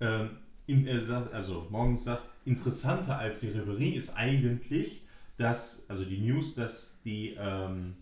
[0.00, 0.36] Ähm,
[0.66, 5.02] er sagt, also morgens sagt, interessanter als die Reverie ist eigentlich,
[5.40, 7.96] dass, also die News, dass die ähm,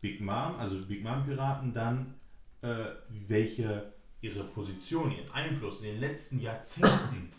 [0.00, 2.14] Big Mom, also Big Mom Piraten dann,
[2.62, 2.86] äh,
[3.28, 7.30] welche ihre Position, ihren Einfluss in den letzten Jahrzehnten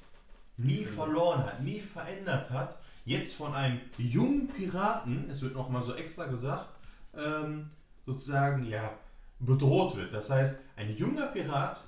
[0.57, 5.95] nie verloren hat, nie verändert hat, jetzt von einem jungen Piraten, es wird nochmal so
[5.95, 6.69] extra gesagt,
[7.13, 7.69] ähm,
[8.05, 8.93] sozusagen ja
[9.39, 10.13] bedroht wird.
[10.13, 11.85] Das heißt, ein junger Pirat,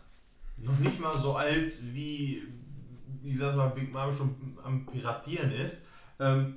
[0.58, 2.44] noch nicht mal so alt wie,
[3.22, 5.88] wie gesagt mal, Big Mom schon am Piratieren ist,
[6.20, 6.56] ähm,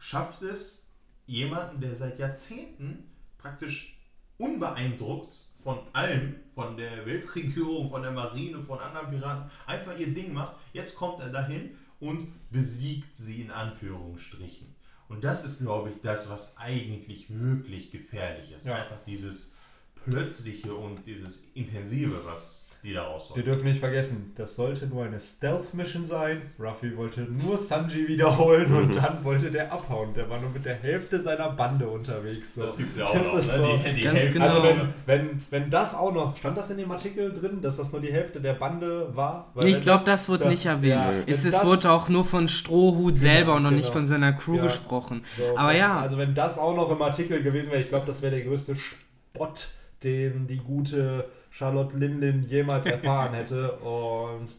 [0.00, 0.88] schafft es,
[1.26, 3.96] jemanden, der seit Jahrzehnten praktisch
[4.38, 10.32] unbeeindruckt von allem, von der Weltregierung, von der Marine, von anderen Piraten, einfach ihr Ding
[10.32, 10.56] macht.
[10.72, 14.74] Jetzt kommt er dahin und besiegt sie in Anführungsstrichen.
[15.08, 18.66] Und das ist, glaube ich, das, was eigentlich wirklich gefährlich ist.
[18.66, 18.76] Ja.
[18.76, 19.56] Einfach dieses
[20.04, 25.04] plötzliche und dieses intensive, was die da raus Wir dürfen nicht vergessen, das sollte nur
[25.04, 26.40] eine Stealth-Mission sein.
[26.58, 30.14] Ruffy wollte nur Sanji wiederholen und dann wollte der abhauen.
[30.14, 32.54] Der war nur mit der Hälfte seiner Bande unterwegs.
[32.54, 32.62] So.
[32.62, 33.38] Das gibt's ja auch Das noch.
[33.40, 33.58] ist Ne?
[33.58, 33.76] so.
[33.86, 34.44] Die, die Ganz Hälfte- genau.
[34.46, 37.92] Also wenn, wenn, wenn das auch noch, stand das in dem Artikel drin, dass das
[37.92, 39.50] nur die Hälfte der Bande war?
[39.54, 41.04] Weil Nee, ich glaube, das wurde da- nicht erwähnt.
[41.04, 43.92] ja, es, es das- wurde auch nur von Strohhut selber und noch nicht genau.
[43.92, 44.62] von seiner Crew Ja.
[44.62, 45.22] gesprochen.
[45.36, 48.06] So, Aber wenn- ja, Also wenn das auch noch im Artikel gewesen wäre, ich glaube,
[48.06, 49.68] das wäre der größte Spott,
[50.02, 53.72] den die gute Charlotte Lindlin jemals erfahren hätte.
[53.78, 54.56] Und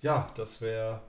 [0.00, 1.00] ja, das wäre.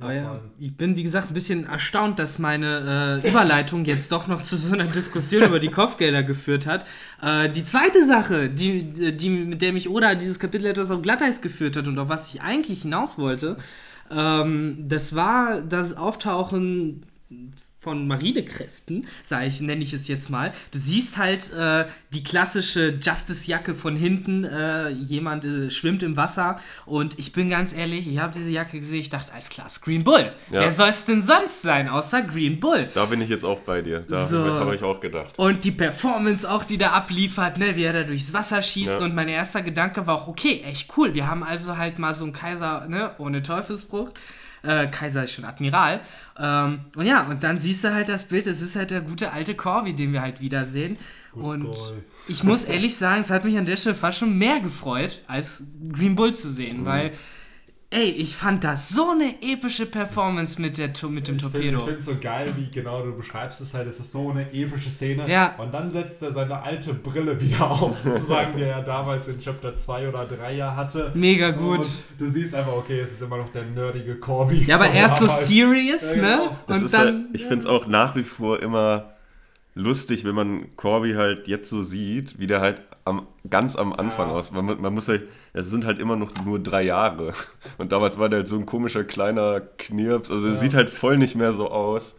[0.00, 4.40] Ja, ich bin wie gesagt ein bisschen erstaunt, dass meine äh, Überleitung jetzt doch noch
[4.40, 6.86] zu so einer Diskussion über die Kopfgelder geführt hat.
[7.22, 11.40] Äh, die zweite Sache, die, die, mit der mich Oda dieses Kapitel etwas auf Glatteis
[11.40, 13.56] geführt hat und auf was ich eigentlich hinaus wollte,
[14.10, 17.02] ähm, das war das Auftauchen
[17.84, 20.52] von Marinekräften, sage ich, nenne ich es jetzt mal.
[20.72, 24.44] Du siehst halt äh, die klassische Justice-Jacke von hinten.
[24.44, 28.80] Äh, jemand äh, schwimmt im Wasser und ich bin ganz ehrlich, ich habe diese Jacke
[28.80, 30.32] gesehen, ich dachte, alles klar, ist Green Bull.
[30.50, 30.60] Ja.
[30.62, 32.88] Wer soll es denn sonst sein, außer Green Bull?
[32.94, 34.00] Da bin ich jetzt auch bei dir.
[34.00, 34.38] Da So.
[34.44, 35.38] habe ich auch gedacht.
[35.38, 39.00] Und die Performance auch, die da abliefert, ne, wie er da durchs Wasser schießt.
[39.00, 39.04] Ja.
[39.04, 41.12] Und mein erster Gedanke war auch, okay, echt cool.
[41.14, 44.18] Wir haben also halt mal so einen Kaiser, ne, ohne Teufelsfrucht.
[44.64, 46.00] Äh, Kaiser ist schon Admiral.
[46.38, 49.32] Ähm, und ja, und dann siehst du halt das Bild, es ist halt der gute
[49.32, 50.96] alte Corby, den wir halt wiedersehen.
[51.34, 52.04] und Goal.
[52.28, 55.64] ich muss ehrlich sagen, es hat mich an der Stelle fast schon mehr gefreut, als
[55.92, 56.84] Green Bull zu sehen, Mhm.
[56.86, 57.12] weil,
[57.94, 61.88] ey, ich fand das so eine epische Performance mit, der, mit dem Ich finde Torpedo.
[61.96, 63.86] es so geil, wie genau du beschreibst es halt.
[63.88, 65.28] Es ist so eine epische Szene.
[65.30, 65.54] Ja.
[65.58, 69.76] Und dann setzt er seine alte Brille wieder auf, sozusagen, die er damals in Chapter
[69.76, 71.12] 2 oder 3 ja hatte.
[71.14, 71.78] Mega gut.
[71.78, 74.64] Und du siehst einfach, okay, es ist immer noch der nerdige Corby.
[74.64, 76.36] Ja, aber von erst so serious, Ja, ne?
[76.36, 76.56] genau.
[76.66, 77.00] Es Und ist dann.
[77.06, 79.10] halt, ich finde es auch nach wie vor immer
[79.74, 84.28] lustig, wenn man Corby halt jetzt so sieht, wie der halt am, ganz am Anfang
[84.30, 84.34] Ja.
[84.34, 84.50] aus.
[84.52, 87.34] Man, man muss halt, es sind halt immer noch nur drei Jahre.
[87.78, 90.30] Und damals war der halt so ein komischer kleiner Knirps.
[90.30, 90.58] Also er Ja.
[90.58, 92.18] sieht halt voll nicht mehr so aus.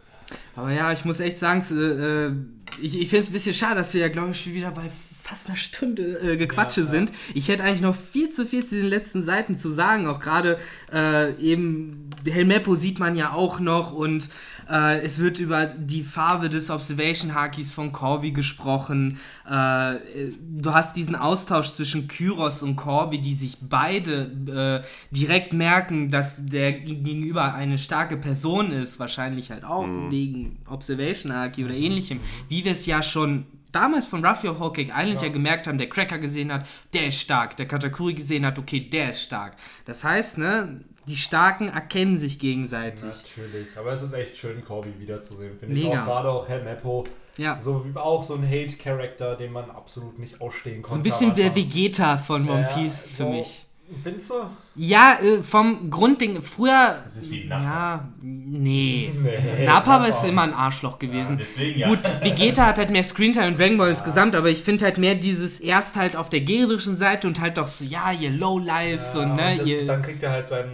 [0.56, 3.94] Aber ja, ich muss echt sagen, äh, ich, ich finde es ein bisschen schade, dass
[3.94, 4.90] wir ja, glaube ich, schon wieder bei
[5.26, 7.12] fast einer Stunde äh, Gequatsche Ja, sind.
[7.34, 10.06] Ich hätte eigentlich noch viel zu viel zu den letzten Seiten zu sagen.
[10.06, 10.58] Auch gerade
[10.92, 14.30] äh, eben Helmeppo sieht man ja auch noch und
[14.70, 19.18] äh, es wird über die Farbe des Observation Hakis von Corby gesprochen.
[19.50, 25.52] Äh, äh, du hast diesen Austausch zwischen Kyros und Corby, die sich beide äh, direkt
[25.52, 31.74] merken, dass der gegenüber eine starke Person ist, wahrscheinlich halt auch wegen Observation Haki oder
[31.74, 33.46] ähnlichem, wie wir es ja schon
[33.76, 35.26] damals von Ruffy auf Whole Cake Island ja.
[35.28, 35.32] Ja.
[35.32, 39.10] gemerkt haben, der Cracker gesehen hat, der ist stark, der Katakuri gesehen hat, okay, der
[39.10, 39.56] ist stark.
[39.84, 43.02] Das heißt, ne, die Starken erkennen sich gegenseitig.
[43.04, 45.86] Natürlich, aber es ist echt schön, Corby wiederzusehen, finde ich.
[45.86, 47.04] Auch gerade auch Helmeppo.
[47.36, 47.60] Ja.
[47.60, 50.94] So wie auch so ein Hate-Charakter, den man absolut nicht ausstehen konnte.
[50.94, 51.54] So ein bisschen der.
[51.54, 53.65] Vegeta von One Ja, Piece für so- mich.
[54.02, 54.34] Findest du?
[54.74, 57.00] Ja, äh, vom Grundding, früher.
[57.04, 57.62] Das ist wie Nappa.
[57.64, 59.12] Ja, nee.
[59.22, 60.06] Nee, Nappa Nappa.
[60.06, 61.38] ist immer ein Arschloch Ja, gewesen.
[61.38, 61.88] deswegen ja.
[61.88, 65.14] Gut, Vegeta hat halt mehr Screentime und Dragon Ball insgesamt, aber ich finde halt mehr
[65.14, 69.20] dieses erst halt auf der gegnerischen Seite und halt doch so, ja, ihr Lowlives Ja,
[69.22, 69.86] und ne, und das, ihr.
[69.86, 70.66] dann kriegt er halt sein,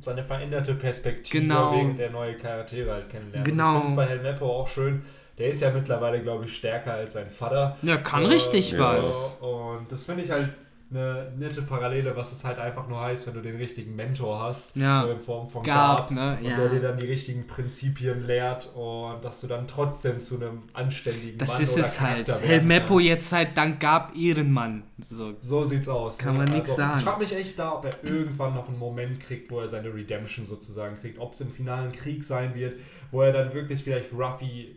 [0.00, 1.76] seine veränderte Perspektive, Genau.
[1.78, 3.44] wegen der neue Charaktere halt kennenlernen.
[3.44, 3.76] Genau.
[3.76, 5.02] Und Ich finde es bei Helmeppo auch schön.
[5.38, 7.76] Der ist ja mittlerweile, glaube ich, stärker als sein Vater.
[7.82, 8.78] Ja, kann Äh, richtig ja.
[8.98, 9.38] was.
[9.40, 10.50] Und das finde ich halt
[10.94, 14.76] eine nette Parallele, was es halt einfach nur heißt, wenn du den richtigen Mentor hast,
[14.76, 15.02] Ja.
[15.02, 16.38] so in Form von Gab, Gab, ne?
[16.40, 16.56] und Ja.
[16.56, 21.38] der dir dann die richtigen Prinzipien lehrt und dass du dann trotzdem zu einem anständigen
[21.38, 22.26] Das Mann ist oder es halt.
[22.26, 24.84] Charakter werden Helmeppo jetzt halt dank Gab Ehrenmann.
[25.00, 25.34] So.
[25.40, 26.18] So sieht's aus.
[26.18, 26.44] Kann ne?
[26.44, 26.98] man nix sagen.
[26.98, 29.92] Ich frage mich echt da, ob er irgendwann noch einen Moment kriegt, wo er seine
[29.92, 31.18] Redemption sozusagen kriegt.
[31.18, 32.78] Ob es im finalen Krieg sein wird,
[33.10, 34.76] wo er dann wirklich vielleicht Ruffy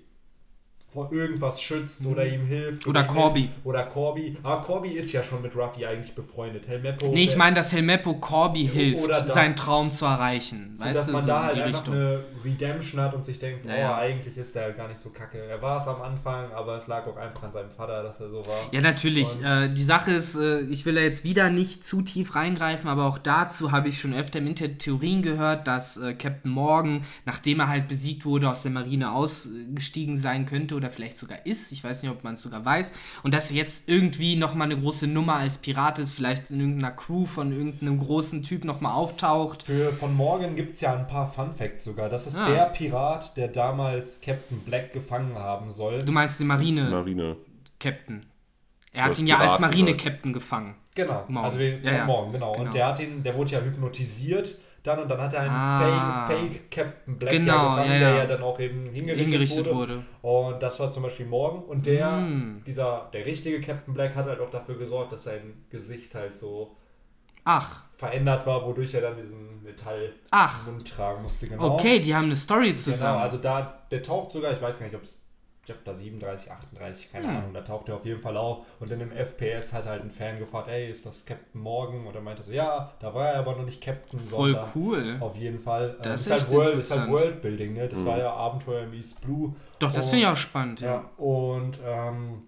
[0.97, 2.83] vor irgendwas schützt oder ihm hilft.
[2.83, 2.89] Mhm.
[2.89, 3.41] Oder Corby.
[3.41, 3.53] hilft.
[3.65, 4.35] Oder Corby.
[4.41, 6.67] Aber Corby ist ja schon mit Ruffy eigentlich befreundet.
[6.67, 7.09] Helmeppo.
[7.09, 9.31] Nee, ich meine, dass Helmeppo Corby hilft, das.
[9.31, 10.71] seinen Traum zu erreichen.
[10.73, 11.93] so, weißt dass du, man so da halt einfach Richtung.
[11.93, 15.37] eine Redemption hat und sich denkt, Ja, oh, eigentlich ist der gar nicht so kacke.
[15.37, 18.29] Er war es am Anfang, aber es lag auch einfach an seinem Vater, dass er
[18.29, 18.67] so war.
[18.71, 19.39] Ja, natürlich.
[19.43, 23.05] Äh, die Sache ist, äh, ich will da jetzt wieder nicht zu tief reingreifen, aber
[23.05, 27.59] auch dazu habe ich schon öfter im Internet Theorien gehört, dass äh, Captain Morgan, nachdem
[27.59, 31.71] er halt besiegt wurde, aus der Marine ausgestiegen sein könnte oder vielleicht sogar ist.
[31.71, 32.91] Ich weiß nicht, ob man es sogar weiß.
[33.23, 36.91] Und dass er jetzt irgendwie nochmal eine große Nummer als Pirat ist, vielleicht in irgendeiner
[36.91, 39.63] Crew von irgendeinem großen Typ nochmal auftaucht.
[39.63, 42.09] Für, von Morgan gibt es ja ein paar Fun Facts sogar.
[42.09, 42.49] Das ist Ah.
[42.49, 45.99] der Pirat, der damals Captain Black gefangen haben soll.
[45.99, 48.15] Du meinst den Marine-Captain.
[48.15, 48.21] Marine.
[48.93, 50.75] Er hat ihn ja als Marine-Captain gefangen.
[50.95, 51.45] Genau, Morgan.
[51.45, 52.05] also wir, Ja, ja.
[52.05, 52.51] Morgan, genau.
[52.53, 52.65] Genau.
[52.65, 54.57] Und der hat ihn, der wurde ja hypnotisiert
[54.87, 56.27] dann und dann hat er einen Ah.
[56.27, 58.17] Fake, Fake Captain Black Genau, ja gefangen, ja, der ja.
[58.17, 60.03] ja dann auch eben hingerichtet, Hingerichtet wurde.
[60.23, 60.49] wurde.
[60.51, 61.63] Und das war zum Beispiel Morgan.
[61.63, 62.63] Und der, Mm.
[62.65, 66.75] dieser, der richtige Captain Black hat halt auch dafür gesorgt, dass sein Gesicht halt so
[67.43, 70.65] Ach, verändert war, wodurch er dann diesen Metall Ach.
[70.67, 71.47] Mund tragen musste.
[71.47, 71.75] Genau.
[71.75, 73.19] okay, die haben eine Story Genau, zusammen.
[73.21, 75.26] also da, der taucht sogar, ich weiß gar nicht, ob es
[75.67, 77.35] Chapter 37, 38, keine Hm.
[77.37, 78.65] Ahnung, da taucht er auf jeden Fall auf.
[78.79, 82.07] Und in dem FPS hat halt ein Fan gefragt, ey, ist das Captain Morgan?
[82.07, 85.17] Und er meinte so, ja, da war er aber noch nicht Captain, Voll sondern cool.
[85.19, 85.97] auf jeden Fall.
[86.01, 87.09] Das Ähm, ist halt World, ist halt.
[87.11, 87.87] Worldbuilding, ne?
[87.89, 89.53] Das war ja Abenteuer im East Blue.
[89.79, 90.79] Doch, das finde ich auch spannend.
[90.79, 90.87] Ja.
[90.87, 92.43] Ja, und ähm,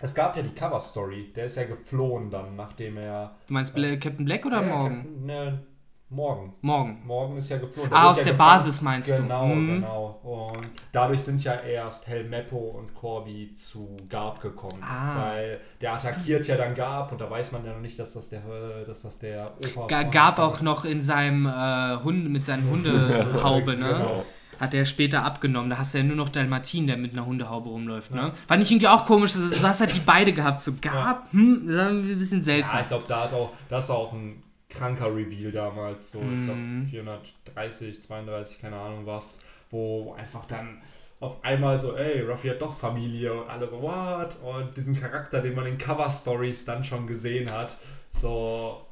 [0.00, 1.32] es gab ja die Cover-Story.
[1.36, 3.36] Der ist ja geflohen dann, nachdem er...
[3.46, 4.96] Du meinst Bla Captain Black oder Ja, Morgen?
[4.96, 5.62] Captain- Ne,
[6.08, 6.54] morgen.
[6.60, 7.02] Morgen.
[7.04, 7.92] Morgen ist ja geflohen.
[7.92, 8.50] Ah, aus ja der gefangen.
[8.58, 9.54] Basis meinst Genau, du?
[9.54, 9.74] Mhm.
[9.80, 10.20] genau.
[10.56, 14.82] Und dadurch sind ja erst Helmeppo und Corby zu Garb gekommen.
[14.82, 15.16] Ah.
[15.32, 18.28] Weil der attackiert ja dann Garb und da weiß man ja noch nicht, dass das
[18.30, 18.40] der,
[18.86, 22.70] dass das der Opa Ga von- gab auch noch in seinem äh, Hund mit seinem
[22.70, 23.88] Hundehaube, ne?
[23.88, 24.24] Genau.
[24.58, 25.68] Hat er später abgenommen.
[25.68, 28.32] Da hast du ja nur noch Dalmatin, der mit einer Hundehaube rumläuft, ne?
[28.48, 29.34] Fand ich irgendwie auch komisch.
[29.34, 30.60] Du hast halt die beide gehabt.
[30.60, 32.80] So gab, hm, das war ein bisschen Ja, seltsam.
[32.80, 36.44] ich glaube, da hat auch, das war auch ein kranker Reveal damals, so ich Mhm.
[36.44, 40.82] glaube 430, 32, keine Ahnung was, wo einfach dann
[41.20, 44.36] auf einmal so, ey, Ruffy hat doch Familie und alle so, what?
[44.42, 47.78] Und diesen Charakter, den man in Cover-Stories dann schon gesehen hat,
[48.10, 48.86] so,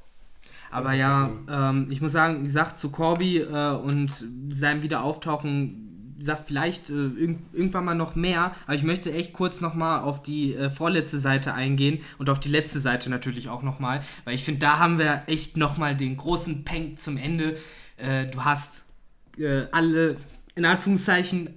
[0.71, 4.11] Aber ja, ähm, ich muss sagen, wie gesagt, zu Corby äh, und
[4.51, 5.84] seinem Wiederauftauchen,
[6.19, 10.23] gesagt, vielleicht äh, irg irgendwann mal noch mehr, aber ich möchte echt kurz nochmal auf
[10.23, 14.45] die äh, vorletzte Seite eingehen und auf die letzte Seite natürlich auch nochmal, weil ich
[14.45, 17.57] finde, da haben wir echt nochmal den großen Peng zum Ende.
[17.97, 18.87] Äh, du hast
[19.39, 20.17] äh, alle,
[20.55, 21.51] in Anführungszeichen,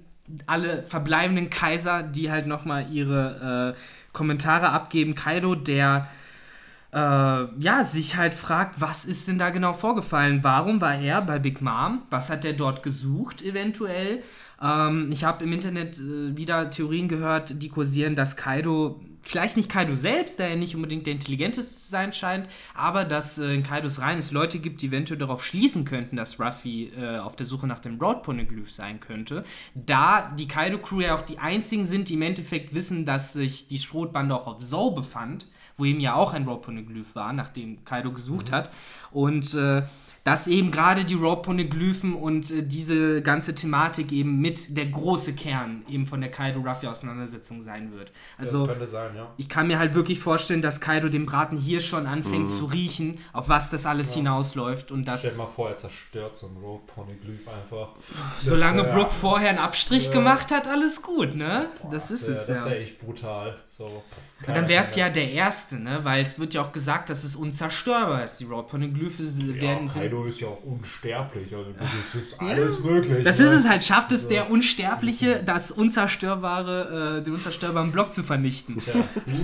[0.46, 3.80] alle verbleibenden Kaiser, die halt nochmal ihre äh,
[4.12, 5.14] Kommentare abgeben.
[5.14, 6.08] Kaido, der
[6.92, 10.42] äh, ja, sich halt fragt, was ist denn da genau vorgefallen?
[10.42, 12.02] Warum war er bei Big Mom?
[12.10, 14.22] Was hat er dort gesucht eventuell?
[14.60, 19.68] Ähm, ich habe im Internet äh, wieder Theorien gehört, die kursieren, dass Kaido, vielleicht nicht
[19.68, 23.62] Kaido selbst, der ja nicht unbedingt der intelligenteste zu sein scheint, aber dass äh, in
[23.62, 27.46] Kaidos Reihen es Leute gibt, die eventuell darauf schließen könnten, dass Ruffy äh, auf der
[27.46, 29.44] Suche nach dem Road Poneglyph sein könnte.
[29.74, 33.78] Da die Kaido-Crew ja auch die einzigen sind, die im Endeffekt wissen, dass sich die
[33.78, 35.46] Schrotbande auch auf Zou befand,
[35.76, 38.70] wo eben ja auch ein Road Poneglyph war, nachdem Kaido gesucht hat.
[39.12, 39.82] Und äh,
[40.24, 45.32] dass eben gerade die Road Poneglyphen und äh, diese ganze Thematik eben mit der große
[45.34, 48.12] Kern eben von der Kaido-Ruffy-Auseinandersetzung sein wird.
[48.36, 49.32] Also das könnte sein, ja.
[49.36, 53.18] ich kann mir halt wirklich vorstellen, dass Kaido den Braten hier schon anfängt zu riechen,
[53.32, 56.56] auf was das alles hinausläuft und Stell dir dass mal vor, er zerstört so ein
[56.56, 57.90] Road Poneglyph einfach.
[58.40, 60.12] solange Das wär- Brook vorher einen Abstrich Ja.
[60.12, 61.66] gemacht hat, alles gut, ne?
[61.82, 62.70] Boah, das ist wär, es, Das ja.
[62.70, 63.56] wäre echt brutal.
[63.66, 66.00] So, pff, dann wäre es ja der erste, ne?
[66.02, 68.36] Weil es wird ja auch gesagt, dass es unzerstörbar ist.
[68.38, 72.80] Die Road Poneglyphe Ja, werden sind Kaido ist ja auch unsterblich, also das ist alles
[72.80, 73.24] möglich.
[73.24, 73.46] Das ne?
[73.46, 78.80] ist es halt, schafft es der Unsterbliche, das unzerstörbare, äh, den unzerstörbaren Block zu vernichten.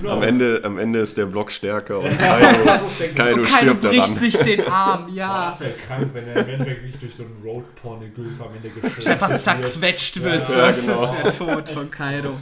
[0.03, 0.21] Ja, Am?
[0.23, 3.81] Ende, am Ende ist der Block stärker und Kaido, Das ist Kaido Und keiner stirbt
[3.81, 4.15] bricht daran.
[4.17, 5.45] sich den Arm, Boah, ja.
[5.45, 8.69] das wäre krank, wenn er im Endeffekt nicht durch so einen Road Poneglyph am Ende
[8.69, 11.15] geschlagen Einfach zerquetscht wird, Ja, ist genau.
[11.23, 12.35] das der Tod von Kaido.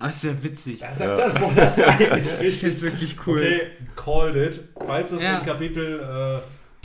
[0.00, 0.78] Aber es wäre witzig.
[0.80, 2.60] Das, das, boah, das wäre eigentlich Ich richtig.
[2.60, 3.38] finde es wirklich cool.
[3.40, 3.60] Okay,
[3.96, 4.60] called it.
[4.86, 5.38] Falls es Ja.
[5.38, 6.40] in Kapitel äh,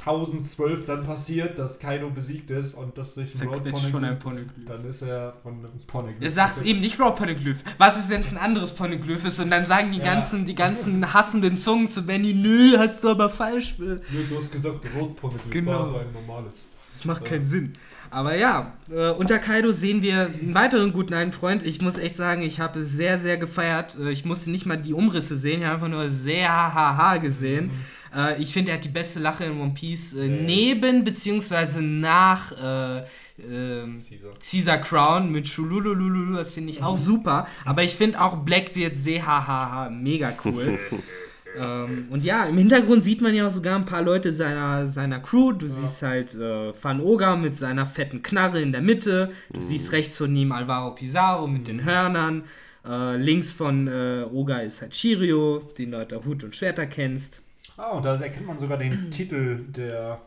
[0.06, 4.66] 1012 dann passiert, dass Kaido besiegt ist und das durch einen Road von einem Poneglyph,
[4.66, 6.22] dann ist er von einem Poneglyph.
[6.22, 7.64] Er sagt eben nicht Road Poneglyph.
[7.78, 9.40] Was ist, wenn es ein anderes Poneglyph ist?
[9.40, 10.04] Und dann sagen die, Ja.
[10.14, 13.76] ganzen, die ganzen hassenden Zungen zu Benny, nö, hast du aber falsch.
[13.80, 13.96] Nö,
[14.30, 15.94] du hast gesagt, Road Poneglyph Genau.
[15.94, 16.70] war ein normales.
[16.90, 17.74] Das macht keinen Sinn.
[18.12, 21.64] Aber ja, äh, unter Kaido sehen wir einen weiteren guten alten Freund.
[21.64, 23.98] Ich muss echt sagen, ich habe es sehr, sehr gefeiert.
[24.00, 27.72] Äh, ich musste nicht mal die Umrisse sehen, ich habe einfach nur sehr haha gesehen.
[28.16, 30.46] Äh, ich finde, er hat die beste Lache in One Piece äh, Mhm.
[30.46, 33.04] neben beziehungsweise nach äh,
[33.50, 34.34] ähm, Caesar.
[34.40, 37.48] Caesar Crown mit Schululululu, das finde ich auch super.
[37.66, 40.78] Aber ich finde auch Black wird sehr hahaha mega cool.
[41.58, 45.20] ähm, und ja, im Hintergrund sieht man ja auch sogar ein paar Leute seiner, seiner
[45.20, 45.52] Crew.
[45.52, 49.32] Du siehst halt äh, Van Oga mit seiner fetten Knarre in der Mitte.
[49.52, 52.44] Du siehst rechts von ihm Alvaro Pizarro mit den Hörnern.
[52.88, 57.42] Äh, links von äh, Oga ist halt Chirio, den du halt Hut und Schwerter kennst.
[57.84, 60.20] Ah, und da erkennt man sogar den Titel der.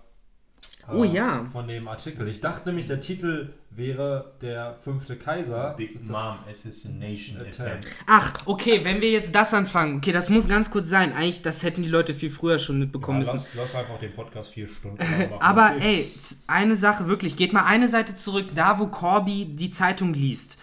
[0.88, 1.44] äh, Oh ja.
[1.50, 2.28] Von dem Artikel.
[2.28, 5.74] Ich dachte nämlich, der Titel wäre der fünfte Kaiser.
[5.76, 7.60] Big Mom Assassination Attempt.
[7.60, 7.88] Attempt.
[8.06, 9.96] Ach, okay, wenn wir jetzt das anfangen.
[9.96, 11.12] Okay, das muss ganz kurz sein.
[11.12, 13.48] Eigentlich, das hätten die Leute viel früher schon mitbekommen Ja, müssen.
[13.58, 14.98] lass, lass einfach den Podcast vier Stunden
[15.30, 15.32] machen.
[15.40, 16.02] Aber Okay.
[16.02, 16.10] ey,
[16.46, 20.56] eine Sache wirklich, geht mal eine Seite zurück, da wo Corby die Zeitung liest.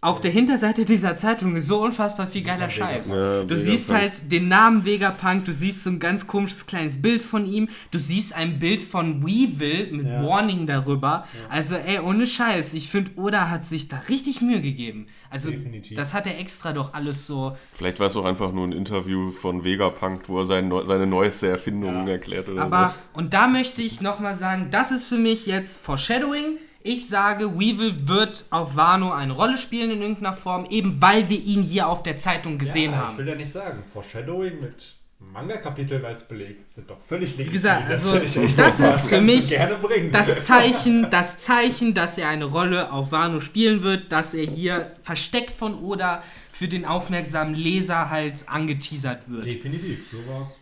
[0.00, 3.10] Auf der Hinterseite dieser Zeitung ist so unfassbar viel geiler Scheiß.
[3.10, 7.20] Ja, du siehst halt den Namen Vegapunk, du siehst so ein ganz komisches kleines Bild
[7.20, 10.24] von ihm, du siehst ein Bild von Weevil mit Ja.
[10.24, 11.26] Warning darüber.
[11.48, 15.08] Also ey, ohne Scheiß, ich finde, Oda hat sich da richtig Mühe gegeben.
[15.30, 15.96] Also Definitiv.
[15.96, 17.56] das hat er extra doch alles so.
[17.72, 21.48] Vielleicht war es auch einfach nur ein Interview von Vegapunk, wo er sein, seine neueste
[21.48, 22.12] Erfindung Ja.
[22.12, 26.58] erklärt oder Aber, und da möchte ich nochmal sagen, das ist für mich jetzt Foreshadowing.
[26.82, 31.38] Ich sage, Weevil wird auf Wano eine Rolle spielen in irgendeiner Form, eben weil wir
[31.38, 33.12] ihn hier auf der Zeitung gesehen ja, haben.
[33.12, 37.52] Ich will ja nicht sagen, Foreshadowing mit Manga-Kapiteln als Beleg sind doch völlig legitim.
[37.52, 38.90] gesagt, also, finde ich echt das super.
[38.90, 40.10] ist für mich.
[40.12, 44.92] Das Zeichen, das Zeichen, dass er eine Rolle auf Wano spielen wird, dass er hier
[45.02, 46.22] versteckt von Oda
[46.52, 49.46] für den aufmerksamen Leser halt angeteasert wird.
[49.46, 50.60] Definitiv, sowas.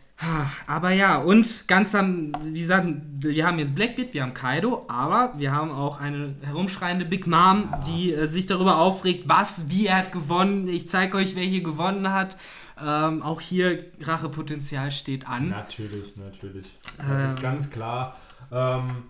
[0.66, 2.88] Aber ja, und ganz am, wie gesagt,
[3.18, 7.68] wir haben jetzt Blackbeard, wir haben Kaido, aber wir haben auch eine herumschreiende Big Mom,
[7.86, 10.68] die äh, sich darüber aufregt, was, wie er hat gewonnen.
[10.68, 12.36] Ich zeige euch, wer hier gewonnen hat.
[12.82, 15.50] Ähm, auch hier Rachepotenzial steht an.
[15.50, 16.66] Natürlich, natürlich.
[16.98, 17.26] Das Ähm.
[17.28, 18.16] ist ganz klar.
[18.50, 19.04] Ähm,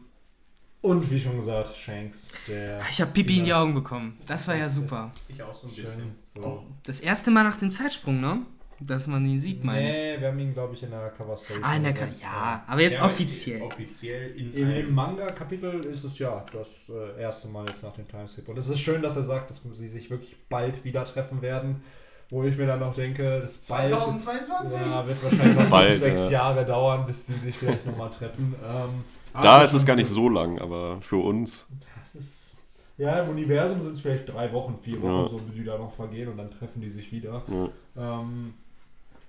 [0.82, 2.80] und wie schon gesagt, Shanks, der.
[2.90, 4.18] Ich habe Pipi in die Augen bekommen.
[4.26, 5.10] Das war ja super.
[5.28, 6.14] Ich auch so ein bisschen.
[6.32, 6.64] So.
[6.84, 8.40] Das erste Mal nach dem Zeitsprung, ne?
[8.80, 9.96] Dass man ihn sieht, meine ich.
[9.96, 11.60] Nee, wir haben ihn, glaube ich, in der Cover Story.
[11.62, 12.14] Ah, in der gesehen.
[12.22, 13.62] ja, aber jetzt Ja, offiziell.
[13.62, 18.06] Offiziell in einem Im Manga-Kapitel ist es ja das äh, erste Mal jetzt nach dem
[18.06, 18.48] Timeskip.
[18.48, 21.82] Und es ist schön, dass er sagt, dass sie sich wirklich bald wieder treffen werden.
[22.28, 24.78] Wo ich mir dann noch denke, das bald 2022?
[24.80, 26.30] ja, wird wahrscheinlich noch Bald, fünf, sechs ja.
[26.32, 28.54] Jahre dauern, bis sie sich vielleicht nochmal treffen.
[28.62, 29.04] Ähm,
[29.40, 31.66] Da ist es gar nicht so lang, aber für uns.
[32.00, 32.56] Das ist,
[32.98, 35.28] ja, im Universum sind es vielleicht drei Wochen, vier Wochen, Ja.
[35.28, 37.42] so bis die da noch vergehen und dann treffen die sich wieder.
[37.96, 38.20] Ja.
[38.20, 38.54] Ähm,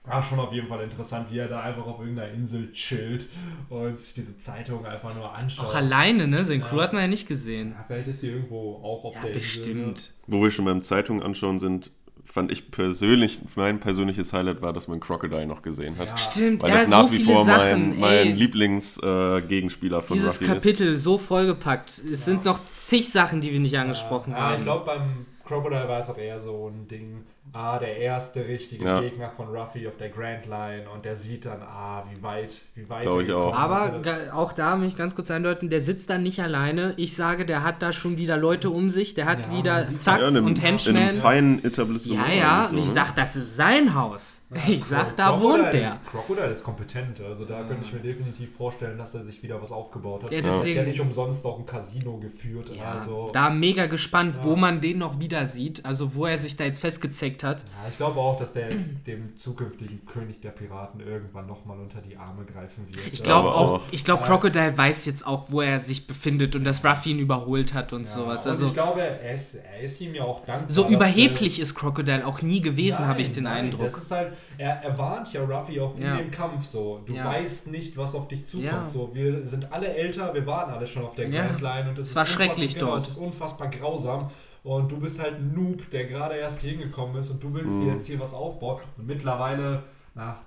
[0.09, 3.27] ah, schon auf jeden Fall interessant, wie er da einfach auf irgendeiner Insel chillt
[3.69, 5.65] und sich diese Zeitung einfach nur anschaut.
[5.65, 6.43] Auch alleine, ne?
[6.45, 6.65] Sein Ja.
[6.67, 7.71] Crew hat man ja nicht gesehen.
[7.77, 9.87] Ja, vielleicht ist sie irgendwo auch auf Ja, der bestimmt.
[9.87, 10.09] Insel.
[10.27, 11.91] Wo wir schon beim Zeitung anschauen sind,
[12.23, 16.07] fand ich persönlich, mein persönliches Highlight war, dass man Crocodile noch gesehen hat.
[16.09, 16.17] Ja.
[16.17, 17.89] Stimmt, Weil ja, das nach so wie viele vor Sachen.
[17.91, 18.35] mein, mein.
[18.35, 20.63] Lieblingsgegenspieler von Dieses Ruffy ist.
[20.63, 22.01] Kapitel so vollgepackt.
[22.11, 24.55] Es sind noch zig Sachen, die wir nicht angesprochen ja, haben.
[24.57, 27.23] Ich glaube, beim Crocodile war es auch eher so ein Ding,
[27.53, 28.99] ah, der erste richtige Ja.
[29.01, 32.89] Gegner von Ruffy auf der Grand Line und der sieht dann, ah, wie weit, wie
[32.89, 33.55] weit Glaub er ich auch.
[33.57, 33.91] Aber
[34.33, 36.93] auch da möchte ich ganz kurz eindeuten, der sitzt da nicht alleine.
[36.97, 39.13] Ich sage, der hat da schon wieder Leute um sich.
[39.13, 41.09] Der hat Ja, wieder Thugs Ja, in einem, und in einem Henchmen.
[41.21, 42.27] feinen Etablissement.
[42.27, 42.93] Ja, ja, ich so, ne?
[42.93, 44.43] sag, das ist sein Haus.
[44.69, 45.99] Ich sag, da Crocodile- wohnt der.
[46.09, 49.73] Crocodile ist kompetent, also da könnte ich mir definitiv vorstellen, dass er sich wieder was
[49.73, 50.31] aufgebaut hat.
[50.31, 52.71] Ja, Er hat deswegen- ja nicht umsonst auch ein Casino geführt.
[52.73, 55.85] Ja, also, da mega gespannt, wo man den noch wieder sieht.
[55.85, 57.61] Also, wo er sich da jetzt festgezeckt hat.
[57.61, 58.69] ja, ich glaube auch, dass er
[59.07, 63.13] dem zukünftigen König der Piraten irgendwann nochmal unter die Arme greifen wird.
[63.13, 64.23] Ich glaube auch, auch- ich glaube.
[64.23, 68.01] Crocodile weiß jetzt auch, wo er sich befindet und dass Ruffy ihn überholt hat und
[68.01, 68.45] Ja, sowas.
[68.45, 70.69] und Also, ich glaube, er ist, er ist ihm ja auch dankbar.
[70.69, 73.83] so dass er- überheblich ist Crocodile auch nie gewesen, habe ich den nein, Eindruck.
[73.83, 76.15] Das ist halt, er, er warnt ja Ruffy auch in Ja.
[76.17, 77.03] dem Kampf so.
[77.05, 77.25] Du Ja.
[77.25, 78.67] weißt nicht, was auf dich zukommt.
[78.71, 78.89] Ja.
[78.89, 81.45] So, wir sind alle älter, wir waren alle schon auf der Ja.
[81.45, 83.01] Grand Line und es Es war ist schrecklich genau, dort.
[83.01, 84.29] Es ist unfassbar grausam.
[84.67, 87.75] Und du bist halt ein Noob, der gerade erst hier hingekommen ist und du willst
[87.77, 87.85] Mhm.
[87.85, 88.81] dir jetzt hier was aufbauen.
[88.97, 90.39] Und mittlerweile, nach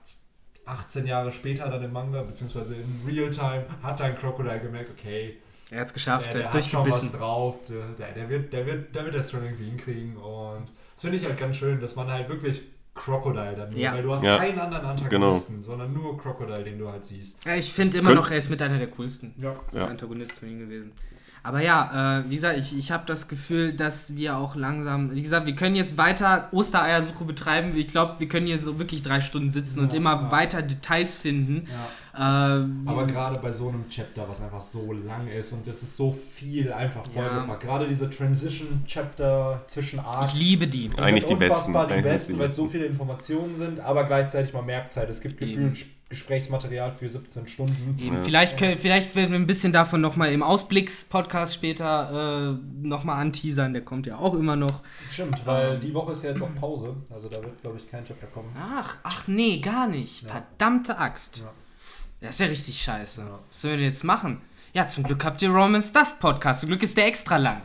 [0.67, 5.39] 18 Jahre später dann im Manga, beziehungsweise in Realtime, hat dein Crocodile gemerkt, okay,
[5.71, 7.19] er hat es geschafft, der, er der hat hat schon was durchgebissen.
[7.19, 10.17] drauf, der, der, der, wird, der, wird, der wird das schon irgendwie hinkriegen.
[10.17, 12.63] Und das finde ich halt ganz schön, dass man halt wirklich
[12.93, 13.95] Crocodile dann Ja.
[13.95, 14.37] weil du hast Ja.
[14.37, 17.45] keinen anderen Antagonisten, sondern nur Crocodile, den du halt siehst.
[17.47, 19.57] Ja, ich finde immer Könnt- noch, er ist mit einer der coolsten Ja.
[19.73, 19.87] Ja.
[19.87, 20.93] Antagonisten von ihm gewesen.
[21.43, 25.23] Aber ja, äh, wie gesagt, ich, ich habe das Gefühl, dass wir auch langsam, wie
[25.23, 27.73] gesagt, wir können jetzt weiter Ostereiersuche betreiben.
[27.77, 30.31] Ich glaube, wir können hier so wirklich drei Stunden sitzen und Ja, immer ja.
[30.31, 31.67] weiter Details finden.
[31.67, 32.59] Ja.
[32.59, 35.97] Äh, Aber gerade bei so einem Chapter, was einfach so lang ist und es ist
[35.97, 37.63] so viel einfach vollgepackt.
[37.63, 40.35] Gerade diese Transition-Chapter zwischen Arcs.
[40.35, 40.89] ich liebe die.
[40.89, 44.05] die Eigentlich sind die besten, unfassbar die besten, weil es so viele Informationen sind, aber
[44.05, 45.09] gleichzeitig mal Merkzeit.
[45.09, 45.73] Es gibt Eben.
[45.73, 47.97] gefühlt Gesprächsmaterial für 17 Stunden.
[47.97, 48.17] Eben.
[48.17, 48.23] Ja.
[48.23, 53.73] Vielleicht, können, vielleicht werden wir ein bisschen davon nochmal im Ausblicks-Podcast später äh, nochmal anteasern.
[53.73, 54.81] Der kommt ja auch immer noch.
[55.09, 56.97] Stimmt, weil die Woche ist ja jetzt auch Pause.
[57.15, 58.51] Also da wird, glaube ich, kein Chapter kommen.
[58.59, 60.25] Ach, ach nee, gar nicht.
[60.25, 60.31] Ja.
[60.31, 61.39] Verdammte Axt.
[61.39, 61.53] Ja.
[62.21, 63.21] Das ist ja richtig scheiße.
[63.21, 63.39] Ja.
[63.49, 64.41] Was sollen wir denn jetzt machen?
[64.73, 66.61] Ja, zum Glück habt ihr Romans Dust Podcast.
[66.61, 67.63] Zum Glück ist der extra lang.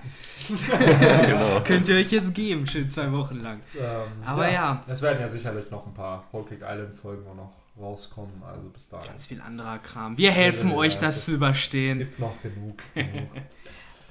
[0.48, 1.62] genau.
[1.64, 3.62] Könnt ihr euch jetzt geben, schön zwei Wochen lang.
[3.76, 4.84] Ähm, Aber ja.
[4.88, 8.42] Es werden ja sicherlich noch ein paar Whole Cake Island Folgen auch noch rauskommen.
[8.44, 9.08] Also bis dahin.
[9.08, 10.18] Ganz viel anderer Kram.
[10.18, 12.00] Wir helfen Ja, euch, es das zu Es überstehen.
[12.00, 12.78] gibt noch genug.
[12.94, 13.30] genug.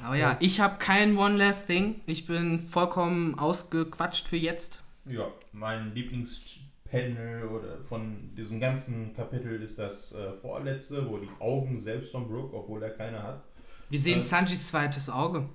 [0.02, 2.00] Aber ja, ich habe kein One Last Thing.
[2.06, 4.82] Ich bin vollkommen ausgequatscht für jetzt.
[5.06, 11.80] Ja, mein Lieblingspanel oder von diesem ganzen Kapitel ist das äh, vorletzte, wo die Augen
[11.80, 13.42] selbst von Brooke, obwohl er keine hat.
[13.90, 14.22] Wir sehen Äh.
[14.22, 15.48] Sanjis zweites Auge.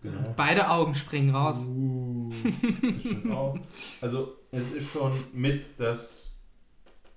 [0.00, 0.32] Genau.
[0.36, 1.66] Beide Augen springen raus.
[1.66, 3.58] Uh, das stimmt auch.
[4.00, 6.27] Also, es ist schon mit das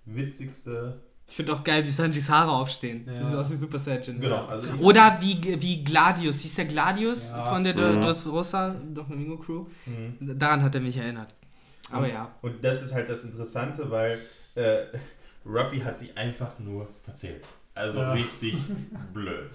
[0.06, 1.02] witzigste.
[1.28, 3.04] Ich finde auch geil, wie Sanjis Haare aufstehen.
[3.08, 3.20] Ja.
[3.20, 4.20] Das sieht aus wie Super Saiyan.
[4.20, 4.45] Genau.
[4.47, 6.39] Also Oder wie, wie Gladius.
[6.41, 7.45] Hieß der Gladius Ja.
[7.45, 8.02] von der Mhm.
[8.02, 9.66] Dressrosa Doflamingo Crew?
[9.86, 10.38] Mhm.
[10.38, 11.34] Daran hat er mich erinnert.
[11.91, 12.30] Aber ja.
[12.41, 14.20] Und das ist halt das Interessante, weil
[14.56, 14.80] äh,
[15.45, 17.45] Ruffy hat sich einfach nur verzählt.
[17.74, 18.12] Also Ja.
[18.12, 18.56] richtig
[19.14, 19.49] blöd.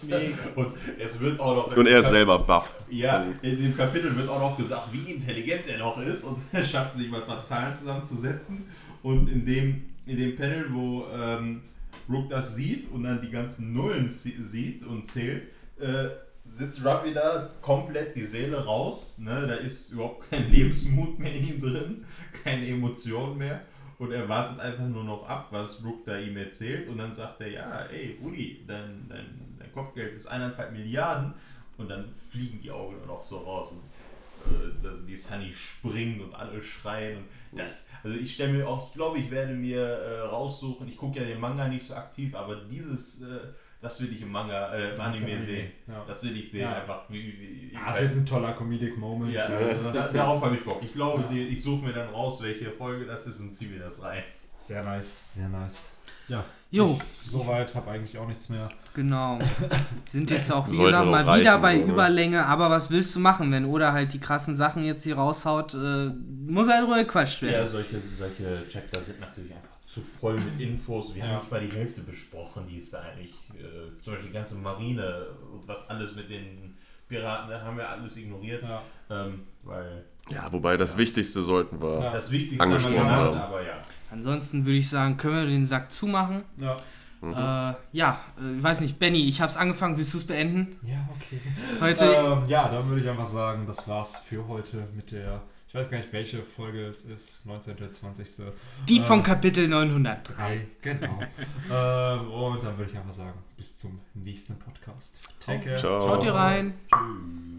[0.54, 1.76] Und es wird auch noch.
[1.76, 2.74] Und er ist selber buff.
[2.88, 6.64] Ja, in dem Kapitel wird auch noch gesagt, wie intelligent er noch ist und er
[6.64, 8.64] schafft es sich mal ein paar Zahlen zusammenzusetzen.
[9.02, 11.62] Und in dem, in dem Panel, wo ähm,
[12.08, 15.48] Rook das sieht und dann die ganzen Nullen sieht und zählt,
[15.78, 16.08] äh,
[16.44, 19.18] sitzt Ruffy da komplett die Seele raus.
[19.18, 19.46] Ne?
[19.46, 22.04] Da ist überhaupt kein Lebensmut mehr in ihm drin,
[22.44, 23.62] keine Emotion mehr.
[23.98, 26.88] Und er wartet einfach nur noch ab, was Rook da ihm erzählt.
[26.88, 31.34] Und dann sagt er, ja, ey, Uli, dein, dein, dein Kopfgeld ist eineinhalb Milliarden.
[31.78, 33.72] Und dann fliegen die Augen auch so raus.
[33.72, 37.18] Und äh, die Sunny springt und alle schreien.
[37.18, 37.24] Und
[37.56, 41.18] das, also ich stelle mir auch, ich glaube, ich werde mir äh, raussuchen, ich gucke
[41.18, 43.38] ja den Manga nicht so aktiv, aber dieses, äh,
[43.80, 45.70] das will ich im Manga, äh, im Anime Anime, sehen.
[45.86, 46.04] ja.
[46.06, 46.76] Das will ich sehen, Ja.
[46.80, 47.04] einfach.
[47.08, 49.32] Wie, wie, ich Ja, es weiß- wird ein toller Comedic Moment.
[49.32, 50.80] ja, Also da, das darauf habe ich Bock.
[50.82, 51.28] Ich glaube, Ja.
[51.28, 54.22] die, ich suche mir dann raus, welche Folge das ist und ziehe mir das rein.
[54.58, 55.92] sehr nice, sehr nice.
[56.28, 58.68] Ja, Jo, soweit, habe eigentlich auch nichts mehr.
[58.92, 59.38] genau.
[60.10, 61.92] Sind jetzt auch, wie Sollte gesagt, doch mal reichen, wieder bei oder?
[61.92, 62.44] Überlänge.
[62.44, 65.74] Aber was willst du machen, wenn Oda halt die krassen Sachen jetzt hier raushaut?
[65.74, 66.10] Äh,
[66.46, 67.54] muss halt ruhig gequatscht werden.
[67.54, 71.14] Ja, solche, solche Chapter sind natürlich einfach zu voll mit Infos.
[71.14, 71.38] Wir haben Ja.
[71.38, 75.26] nicht mal die Hälfte besprochen, die ist da eigentlich, äh, zum Beispiel die ganze Marine
[75.52, 76.74] und was alles mit den
[77.08, 78.82] Piraten, da haben wir alles ignoriert, Ja.
[79.08, 82.00] ähm, weil Ja, wobei das Wichtigste sollten wir.
[82.02, 82.12] Ja.
[82.12, 83.40] das Wichtigste haben wir Angesprochen genannt, haben.
[83.52, 83.80] aber ja.
[84.16, 86.42] Ansonsten würde ich sagen, können wir den Sack zumachen.
[86.58, 86.76] Ja.
[87.20, 87.32] Mhm.
[87.32, 89.98] Äh, ja, äh, ich weiß nicht, Benny, ich habe es angefangen.
[89.98, 90.76] Willst du es beenden?
[90.82, 91.40] Ja, okay.
[91.80, 92.04] Heute.
[92.04, 95.90] Ähm, ja, dann würde ich einfach sagen, das war's für heute mit der, ich weiß
[95.90, 97.76] gar nicht, welche Folge es ist, 19.
[97.76, 98.46] oder 20.
[98.88, 100.34] die vom äh, Kapitel 903.
[100.34, 101.20] Drei, genau.
[101.70, 105.20] ähm, und dann würde ich einfach sagen, bis zum nächsten Podcast.
[105.40, 105.76] Take care.
[105.76, 106.00] Ciao.
[106.00, 106.74] Schaut ihr rein.
[106.90, 107.55] Tschüss.